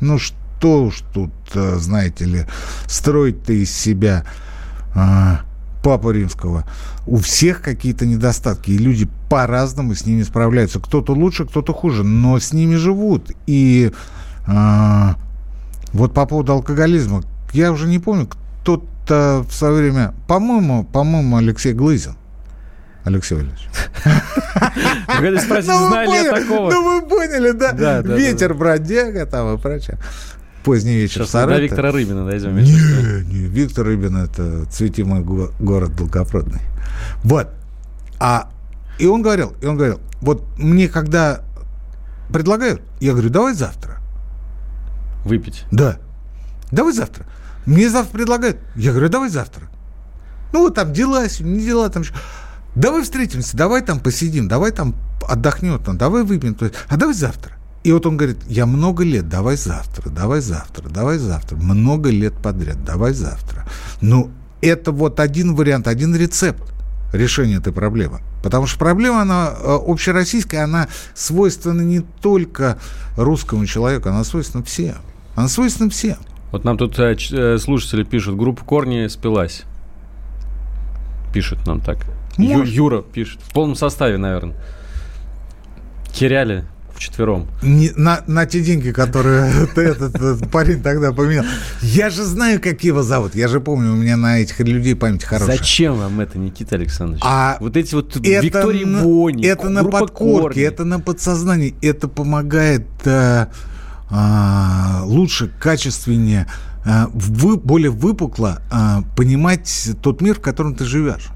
[0.01, 2.44] Ну, что уж тут, а, знаете ли,
[2.87, 4.24] строить-то из себя
[4.94, 5.42] а,
[5.83, 6.64] Папу Римского.
[7.07, 10.81] У всех какие-то недостатки, и люди по-разному с ними справляются.
[10.81, 13.31] Кто-то лучше, кто-то хуже, но с ними живут.
[13.46, 13.92] И
[14.46, 15.16] а,
[15.92, 17.22] вот по поводу алкоголизма,
[17.53, 22.16] я уже не помню, кто-то в свое время, по-моему, по-моему, Алексей Глызин.
[23.09, 23.68] Алексей Валерьевич.
[25.42, 26.71] Спросить, Ну, вы знали я такого?
[26.71, 27.73] Ну, вы поняли, да?
[27.73, 29.99] Да, да, Ветер, бродяга там и прочее.
[30.64, 31.62] Поздний вечер Сейчас Саратове.
[31.68, 32.57] Виктора Рыбина дойдем.
[32.57, 32.62] Не,
[33.25, 36.61] не, Виктор Рыбин это цветимый го- город Долгопрудный.
[37.23, 37.49] Вот.
[38.21, 38.51] А,
[38.99, 41.40] и он говорил, и он говорил, вот мне когда
[42.33, 43.97] предлагают, я говорю, давай завтра.
[45.25, 45.64] Выпить.
[45.71, 45.99] Да.
[46.71, 47.25] Давай завтра.
[47.64, 48.59] Мне завтра предлагают.
[48.77, 49.68] Я говорю, давай завтра.
[50.53, 52.12] Ну, вот там дела, не дела, там еще.
[52.79, 54.95] Давай встретимся, давай там посидим, давай там
[55.29, 56.55] отдохнем, там, давай выпьем.
[56.55, 57.55] То есть, А давай завтра.
[57.83, 61.57] И вот он говорит, я много лет, давай завтра, давай завтра, давай завтра.
[61.57, 63.67] Много лет подряд, давай завтра.
[64.01, 66.73] Ну, это вот один вариант, один рецепт
[67.12, 68.21] решения этой проблемы.
[68.45, 72.79] Потому что проблема, она э, общероссийская, она свойственна не только
[73.17, 74.97] русскому человеку, она свойственна всем.
[75.35, 76.19] Она свойственна всем.
[76.52, 79.65] Вот нам тут э, э, слушатели пишут, группа Корни спилась.
[81.33, 81.98] Пишет нам так.
[82.39, 82.65] Ю-.
[82.65, 83.41] Юра пишет.
[83.43, 84.57] В полном составе, наверное.
[86.13, 86.65] Теряли
[86.95, 87.47] вчетвером.
[87.63, 91.45] Не, на, на те деньги, которые этот парень тогда поменял.
[91.81, 93.35] Я же знаю, как его зовут.
[93.35, 95.57] Я же помню, у меня на этих людей память хорошая.
[95.57, 97.23] Зачем вам это, Никита Александрович?
[97.25, 101.75] А вот эти вот Виктории Бони, Это на подкорке, это на подсознании.
[101.83, 103.47] Это помогает э,
[104.11, 106.47] э, лучше, качественнее,
[106.85, 111.31] э, вы, более выпукло э, понимать тот мир, в котором ты живешь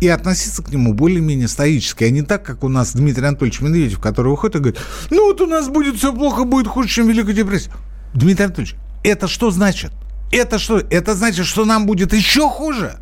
[0.00, 4.00] и относиться к нему более-менее стоически, а не так, как у нас Дмитрий Анатольевич Медведев,
[4.00, 4.80] который выходит и говорит,
[5.10, 7.72] ну вот у нас будет все плохо, будет хуже, чем Великая депрессия.
[8.14, 9.92] Дмитрий Анатольевич, это что значит?
[10.30, 10.78] Это что?
[10.78, 12.98] Это значит, что нам будет еще хуже?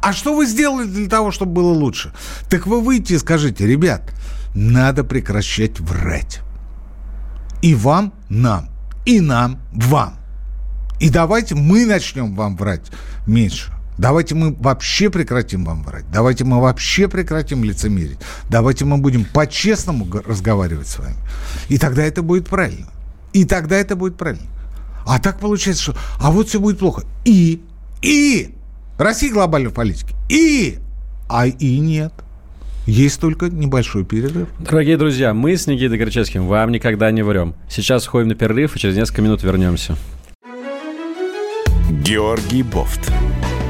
[0.00, 2.12] А что вы сделали для того, чтобы было лучше?
[2.48, 4.02] Так вы выйдите и скажите, ребят,
[4.54, 6.40] надо прекращать врать.
[7.62, 8.68] И вам, нам.
[9.04, 10.14] И нам, вам.
[11.00, 12.90] И давайте мы начнем вам врать
[13.26, 13.72] меньше.
[13.98, 16.04] Давайте мы вообще прекратим вам врать.
[16.12, 18.18] Давайте мы вообще прекратим лицемерить.
[18.48, 21.16] Давайте мы будем по-честному разговаривать с вами.
[21.68, 22.86] И тогда это будет правильно.
[23.32, 24.46] И тогда это будет правильно.
[25.04, 27.02] А так получается, что а вот все будет плохо.
[27.24, 27.60] И,
[28.00, 28.54] и
[28.98, 30.14] Россия глобальной политики.
[30.28, 30.78] И,
[31.28, 32.12] а и нет.
[32.86, 34.48] Есть только небольшой перерыв.
[34.60, 37.54] Дорогие друзья, мы с Никитой Горчевским вам никогда не врем.
[37.68, 39.96] Сейчас ходим на перерыв и через несколько минут вернемся.
[41.90, 43.12] Георгий Бофт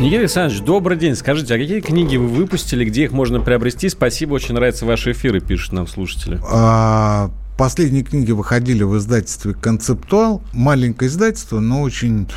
[0.00, 1.14] Никита Александрович, добрый день.
[1.14, 3.88] Скажите, а какие книги вы выпустили, где их можно приобрести?
[3.88, 6.40] Спасибо, очень нравятся ваши эфиры, пишут нам слушатели.
[6.50, 10.42] А, последние книги выходили в издательстве «Концептуал».
[10.52, 12.28] Маленькое издательство, но очень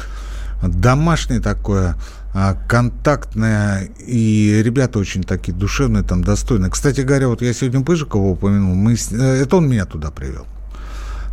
[0.61, 1.95] домашнее такое,
[2.31, 6.69] а, контактное, и ребята очень такие душевные, там, достойные.
[6.69, 10.45] Кстати говоря, вот я сегодня Пыжикова упомянул, мы, э, это он меня туда привел.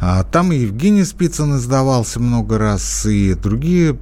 [0.07, 3.96] А, там и Евгений Спицын издавался много раз, и другие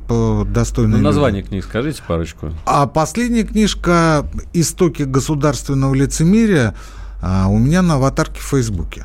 [0.46, 2.50] достойные Ну, название книг скажите парочку.
[2.66, 6.74] А последняя книжка «Истоки государственного лицемерия»
[7.20, 9.04] а, у меня на аватарке в Фейсбуке.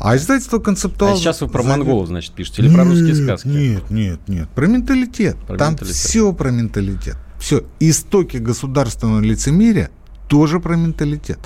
[0.00, 1.12] А издательство концептуал...
[1.12, 3.46] А сейчас вы про монголов, значит, пишете, или про русские сказки?
[3.46, 4.48] Нет, нет, нет.
[4.48, 5.36] Про менталитет.
[5.46, 5.96] Про Там менталитет.
[5.96, 7.18] все про менталитет.
[7.38, 7.64] Все.
[7.80, 9.90] Истоки государственного лицемерия
[10.26, 11.38] тоже про менталитет.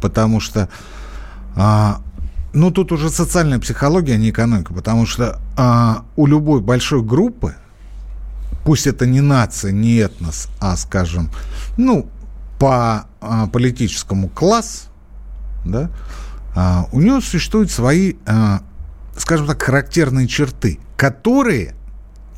[0.00, 0.68] Потому что
[1.56, 2.00] а,
[2.54, 7.54] ну, тут уже социальная психология, а не экономика, потому что а, у любой большой группы,
[8.64, 11.30] пусть это не нация, не этнос, а, скажем,
[11.76, 12.08] ну,
[12.58, 14.88] по а, политическому класс,
[15.64, 15.90] да,
[16.54, 18.62] а, у него существуют свои, а,
[19.16, 21.74] скажем так, характерные черты, которые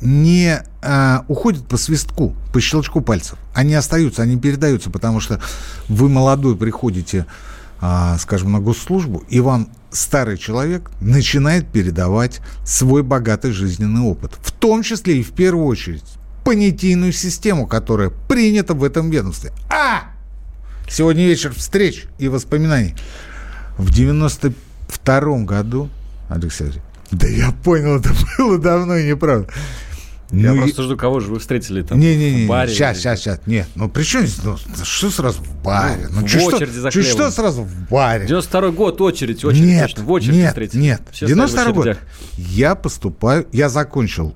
[0.01, 3.37] не а, уходят по свистку, по щелчку пальцев.
[3.53, 5.39] Они остаются, они передаются, потому что
[5.87, 7.27] вы молодой приходите,
[7.79, 14.33] а, скажем, на госслужбу, и вам старый человек начинает передавать свой богатый жизненный опыт.
[14.41, 16.05] В том числе и в первую очередь
[16.43, 19.51] понятийную систему, которая принята в этом ведомстве.
[19.69, 20.03] А!
[20.89, 22.95] Сегодня вечер встреч и воспоминаний.
[23.77, 25.89] В 92 году,
[26.29, 26.71] Алексей
[27.11, 29.47] да я понял, это было давно и неправда.
[30.31, 30.85] Я ну, просто и...
[30.85, 32.73] жду, кого же вы встретили там не, не, не, в баре.
[32.73, 33.39] Сейчас, сейчас, сейчас.
[33.45, 34.43] Нет, ну при чем здесь?
[34.43, 36.07] Ну, что сразу в баре?
[36.09, 38.27] Ну, ну в чуть очереди что, за чуть что сразу в баре?
[38.27, 39.63] 92 год, очередь, очередь.
[39.63, 40.81] Нет, точно, в очереди нет, встретили.
[40.81, 41.01] нет.
[41.11, 41.97] Все 92 год.
[42.37, 44.35] Я поступаю, я закончил,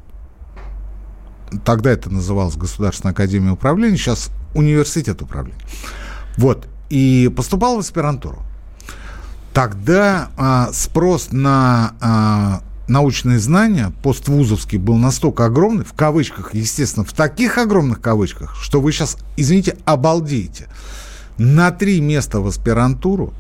[1.66, 5.60] тогда это называлось Государственная Академия Управления, сейчас Университет Управления.
[6.38, 8.44] Вот, и поступал в аспирантуру.
[9.54, 17.14] Тогда а, спрос на а, научные знания, поствузовский, был настолько огромный, в кавычках, естественно, в
[17.14, 20.68] таких огромных кавычках, что вы сейчас, извините, обалдеете.
[21.38, 23.34] На три места в аспирантуру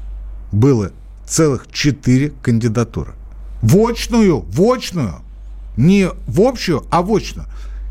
[0.51, 0.91] было
[1.25, 3.13] целых четыре кандидатуры.
[3.61, 5.21] В очную, в очную,
[5.77, 7.47] не в общую, а в очную.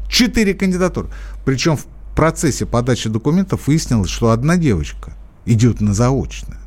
[0.08, 1.08] Четыре кандидатуры.
[1.44, 5.14] Причем в процессе подачи документов выяснилось, что одна девочка
[5.46, 6.59] идет на заочное.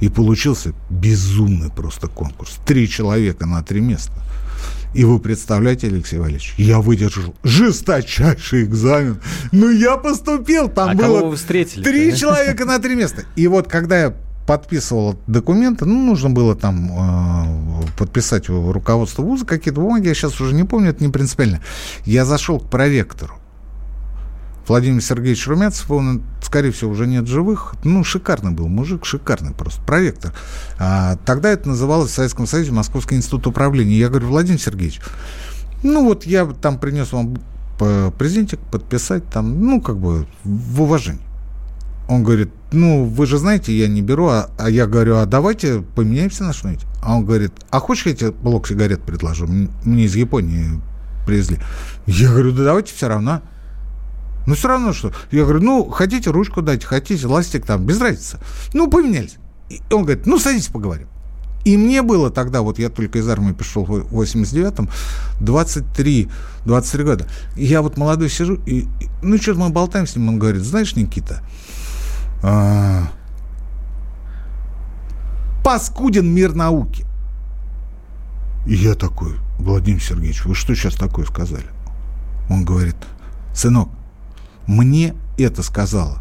[0.00, 2.58] И получился безумный просто конкурс.
[2.64, 4.14] Три человека на три места.
[4.92, 9.20] И вы представляете, Алексей Валерьевич, я выдержал жесточайший экзамен.
[9.52, 13.24] Ну, я поступил, там а было кого вы встретили три человека на три места.
[13.36, 14.14] И вот когда я
[14.46, 20.54] подписывал документы, ну, нужно было там э, подписать руководство вуза, какие-то бумаги, я сейчас уже
[20.54, 21.60] не помню, это не принципиально.
[22.04, 23.39] Я зашел к проректору
[24.70, 27.74] Владимир Сергеевич Румянцев, он, скорее всего, уже нет живых.
[27.82, 30.32] Ну, шикарный был мужик, шикарный просто, проектор.
[30.78, 33.98] А, тогда это называлось в Советском Союзе Московский институт управления.
[33.98, 35.00] Я говорю, Владимир Сергеевич,
[35.82, 37.36] ну вот я там принес вам
[38.16, 41.26] презентик подписать, там, ну, как бы в уважении.
[42.08, 45.80] Он говорит, ну, вы же знаете, я не беру, а, а я говорю, а давайте
[45.80, 46.86] поменяемся на что-нибудь.
[47.02, 49.48] А он говорит, а хочешь, я тебе блок сигарет предложу?
[49.48, 50.80] Мне из Японии
[51.26, 51.58] привезли.
[52.06, 53.42] Я говорю, да давайте все равно.
[54.46, 55.12] Ну, все равно что.
[55.30, 58.38] Я говорю, ну, хотите ручку дать, хотите ластик там, без разницы.
[58.72, 59.36] Ну, поменялись.
[59.68, 61.08] И он говорит, ну, садитесь, поговорим.
[61.64, 64.88] И мне было тогда, вот я только из армии пришел в 89-м,
[65.40, 66.28] 23,
[66.64, 67.26] 23 года.
[67.56, 68.86] И я вот молодой сижу, и,
[69.22, 71.42] ну, что-то мы болтаем с ним, он говорит, знаешь, Никита,
[72.42, 73.10] а,
[75.62, 77.04] паскуден мир науки.
[78.66, 81.66] И я такой, Владимир Сергеевич, вы что сейчас такое сказали?
[82.48, 82.96] Он говорит,
[83.54, 83.90] сынок,
[84.70, 86.20] мне это сказала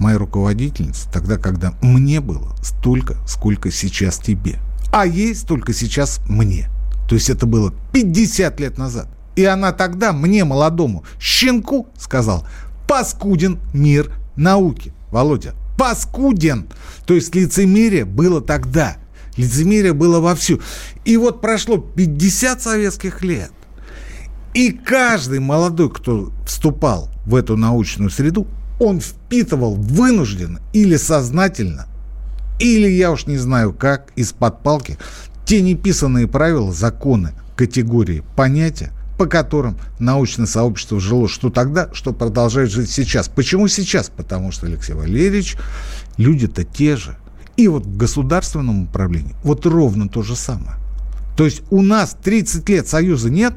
[0.00, 4.58] моя руководительница тогда, когда мне было столько, сколько сейчас тебе.
[4.90, 6.68] А ей столько сейчас мне.
[7.08, 9.08] То есть это было 50 лет назад.
[9.36, 12.44] И она тогда мне, молодому щенку, сказал,
[12.88, 14.92] паскуден мир науки.
[15.12, 16.66] Володя, паскуден.
[17.06, 18.96] То есть лицемерие было тогда.
[19.36, 20.60] Лицемерие было вовсю.
[21.04, 23.52] И вот прошло 50 советских лет.
[24.54, 28.46] И каждый молодой, кто вступал в эту научную среду,
[28.78, 31.86] он впитывал вынужденно или сознательно,
[32.60, 34.96] или я уж не знаю как, из-под палки,
[35.44, 42.70] те неписанные правила, законы, категории, понятия, по которым научное сообщество жило что тогда, что продолжает
[42.70, 43.28] жить сейчас.
[43.28, 44.08] Почему сейчас?
[44.08, 45.56] Потому что, Алексей Валерьевич,
[46.16, 47.16] люди-то те же.
[47.56, 50.76] И вот в государственном управлении вот ровно то же самое.
[51.36, 53.54] То есть у нас 30 лет Союза нет,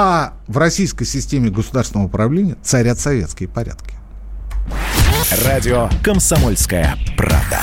[0.00, 3.94] а в российской системе государственного управления царят советские порядки.
[5.44, 7.58] Радио «Комсомольская правда».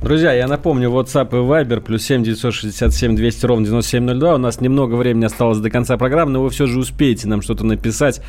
[0.00, 4.34] Друзья, я напомню, WhatsApp и Viber, плюс 7 967 200 ровно 9702.
[4.36, 7.66] У нас немного времени осталось до конца программы, но вы все же успеете нам что-то
[7.66, 8.20] написать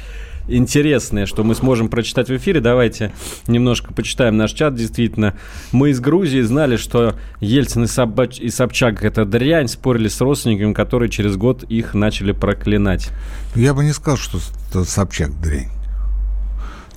[0.47, 2.61] интересное, что мы сможем прочитать в эфире.
[2.61, 3.11] Давайте
[3.47, 4.75] немножко почитаем наш чат.
[4.75, 5.35] Действительно,
[5.71, 8.39] мы из Грузии знали, что Ельцин и, Собач...
[8.39, 13.09] и Собчак– это дрянь, спорили с родственниками, которые через год их начали проклинать.
[13.55, 14.39] Я бы не сказал, что
[14.83, 15.69] Собчак дрянь.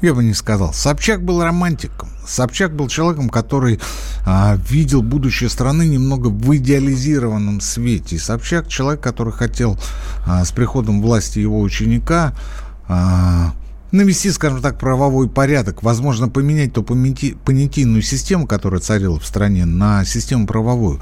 [0.01, 0.73] Я бы не сказал.
[0.73, 2.09] Собчак был романтиком.
[2.25, 3.81] Собчак был человеком, который
[4.25, 8.17] а, видел будущее страны немного в идеализированном свете.
[8.17, 9.77] И Собчак человек, который хотел
[10.25, 12.35] а, с приходом власти его ученика
[12.89, 13.53] а,
[13.93, 20.05] навести, скажем так, правовой порядок, возможно, поменять ту понятийную систему, которая царила в стране, на
[20.05, 21.01] систему правовую.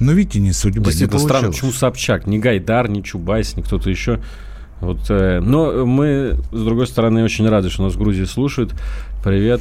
[0.00, 3.90] Но видите, не судьба, Действительно не странно, почему Собчак, не Гайдар, не Чубайс, не кто-то
[3.90, 4.20] еще.
[4.80, 8.74] Вот, э, но мы, с другой стороны, очень рады, что нас в Грузии слушают.
[9.22, 9.60] Привет.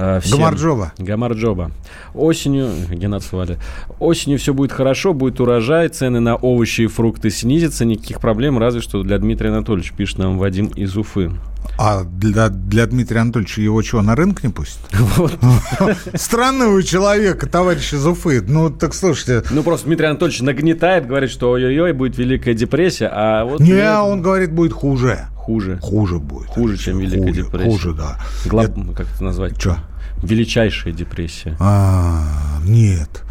[0.00, 0.38] Э, всем.
[0.38, 0.92] Гамарджоба.
[0.96, 1.72] Гамарджоба.
[2.14, 3.58] Осенью, Геннад Свали,
[3.98, 8.80] осенью все будет хорошо, будет урожай, цены на овощи и фрукты снизятся, никаких проблем, разве
[8.80, 11.32] что для Дмитрия Анатольевича, пишет нам Вадим из Уфы.
[11.78, 14.78] А для, для Дмитрия Анатольевича его что, на рынок не пустят?
[16.14, 18.40] Странный вы человек, товарищ из Уфы.
[18.46, 19.42] Ну, так слушайте.
[19.50, 23.58] Ну, просто Дмитрий Анатольевич нагнетает, говорит, что ой-ой-ой, будет Великая депрессия, а вот...
[23.58, 25.26] Не, он говорит, будет хуже.
[25.48, 25.78] Хуже.
[25.80, 26.48] Хуже будет.
[26.48, 27.70] Хуже, чем Великая хуже, депрессия.
[27.70, 28.18] Хуже, да.
[28.44, 28.66] Глав...
[28.66, 28.92] Это...
[28.92, 29.58] Как это назвать?
[29.58, 29.78] Что?
[30.22, 31.56] Величайшая депрессия.
[31.58, 33.22] А, нет.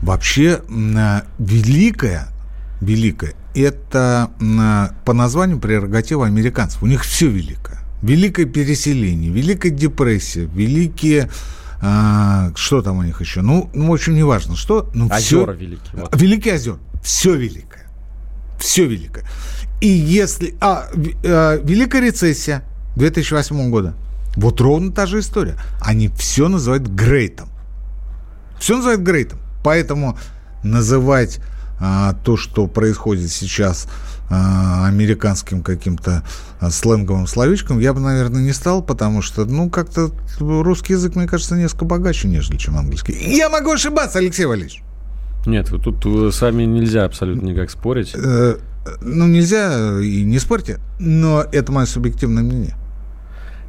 [0.00, 2.28] Вообще, великая,
[2.80, 4.30] великая, это
[5.04, 6.80] по названию прерогатива американцев.
[6.80, 7.80] У них все великое.
[8.02, 11.28] Великое переселение, Великая депрессия, великие...
[11.82, 13.42] А, что там у них еще?
[13.42, 14.88] Ну, ну в общем, неважно, что.
[14.94, 15.80] Ну, озера все, великие.
[15.92, 16.20] Вот.
[16.22, 16.78] Великие озера.
[17.02, 17.90] Все великое.
[18.60, 19.24] Все великое.
[19.80, 20.54] И если...
[20.60, 20.88] А,
[21.24, 22.64] а, Великая рецессия
[22.96, 23.94] 2008 года.
[24.36, 25.56] Вот ровно та же история.
[25.80, 27.48] Они все называют грейтом.
[28.58, 29.38] Все называют грейтом.
[29.62, 30.18] Поэтому
[30.62, 31.40] называть
[31.80, 33.88] а, то, что происходит сейчас
[34.30, 36.22] а, американским каким-то
[36.60, 41.26] а, сленговым словечком, я бы, наверное, не стал, потому что, ну, как-то русский язык, мне
[41.26, 43.14] кажется, несколько богаче, нежели чем английский.
[43.36, 44.82] Я могу ошибаться, Алексей Валерьевич.
[45.46, 48.14] Нет, тут вы сами нельзя абсолютно никак спорить.
[48.84, 52.76] Э, ну, нельзя и не спорьте, но это мое субъективное мнение.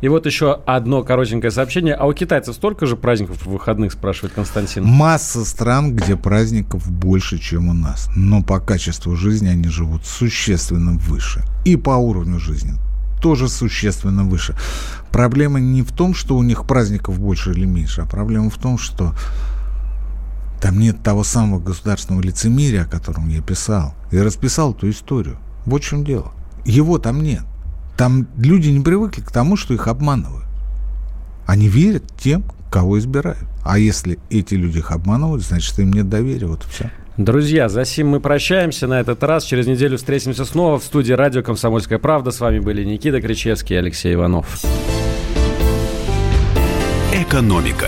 [0.01, 1.95] И вот еще одно коротенькое сообщение.
[1.95, 4.83] А у китайцев столько же праздников в выходных, спрашивает Константин?
[4.83, 8.09] Масса стран, где праздников больше, чем у нас.
[8.15, 11.43] Но по качеству жизни они живут существенно выше.
[11.63, 12.73] И по уровню жизни
[13.21, 14.55] тоже существенно выше.
[15.11, 18.77] Проблема не в том, что у них праздников больше или меньше, а проблема в том,
[18.77, 19.15] что
[20.61, 23.93] там нет того самого государственного лицемерия, о котором я писал.
[24.11, 25.37] Я расписал эту историю.
[25.65, 26.31] Вот в чем дело.
[26.65, 27.43] Его там нет.
[27.97, 30.45] Там люди не привыкли к тому, что их обманывают.
[31.45, 33.47] Они верят тем, кого избирают.
[33.63, 36.47] А если эти люди их обманывают, значит, им нет доверия.
[36.47, 36.91] Вот и все.
[37.17, 39.45] Друзья, за сим мы прощаемся на этот раз.
[39.45, 42.31] Через неделю встретимся снова в студии радио «Комсомольская правда».
[42.31, 44.45] С вами были Никита Кричевский и Алексей Иванов.
[47.13, 47.87] Экономика.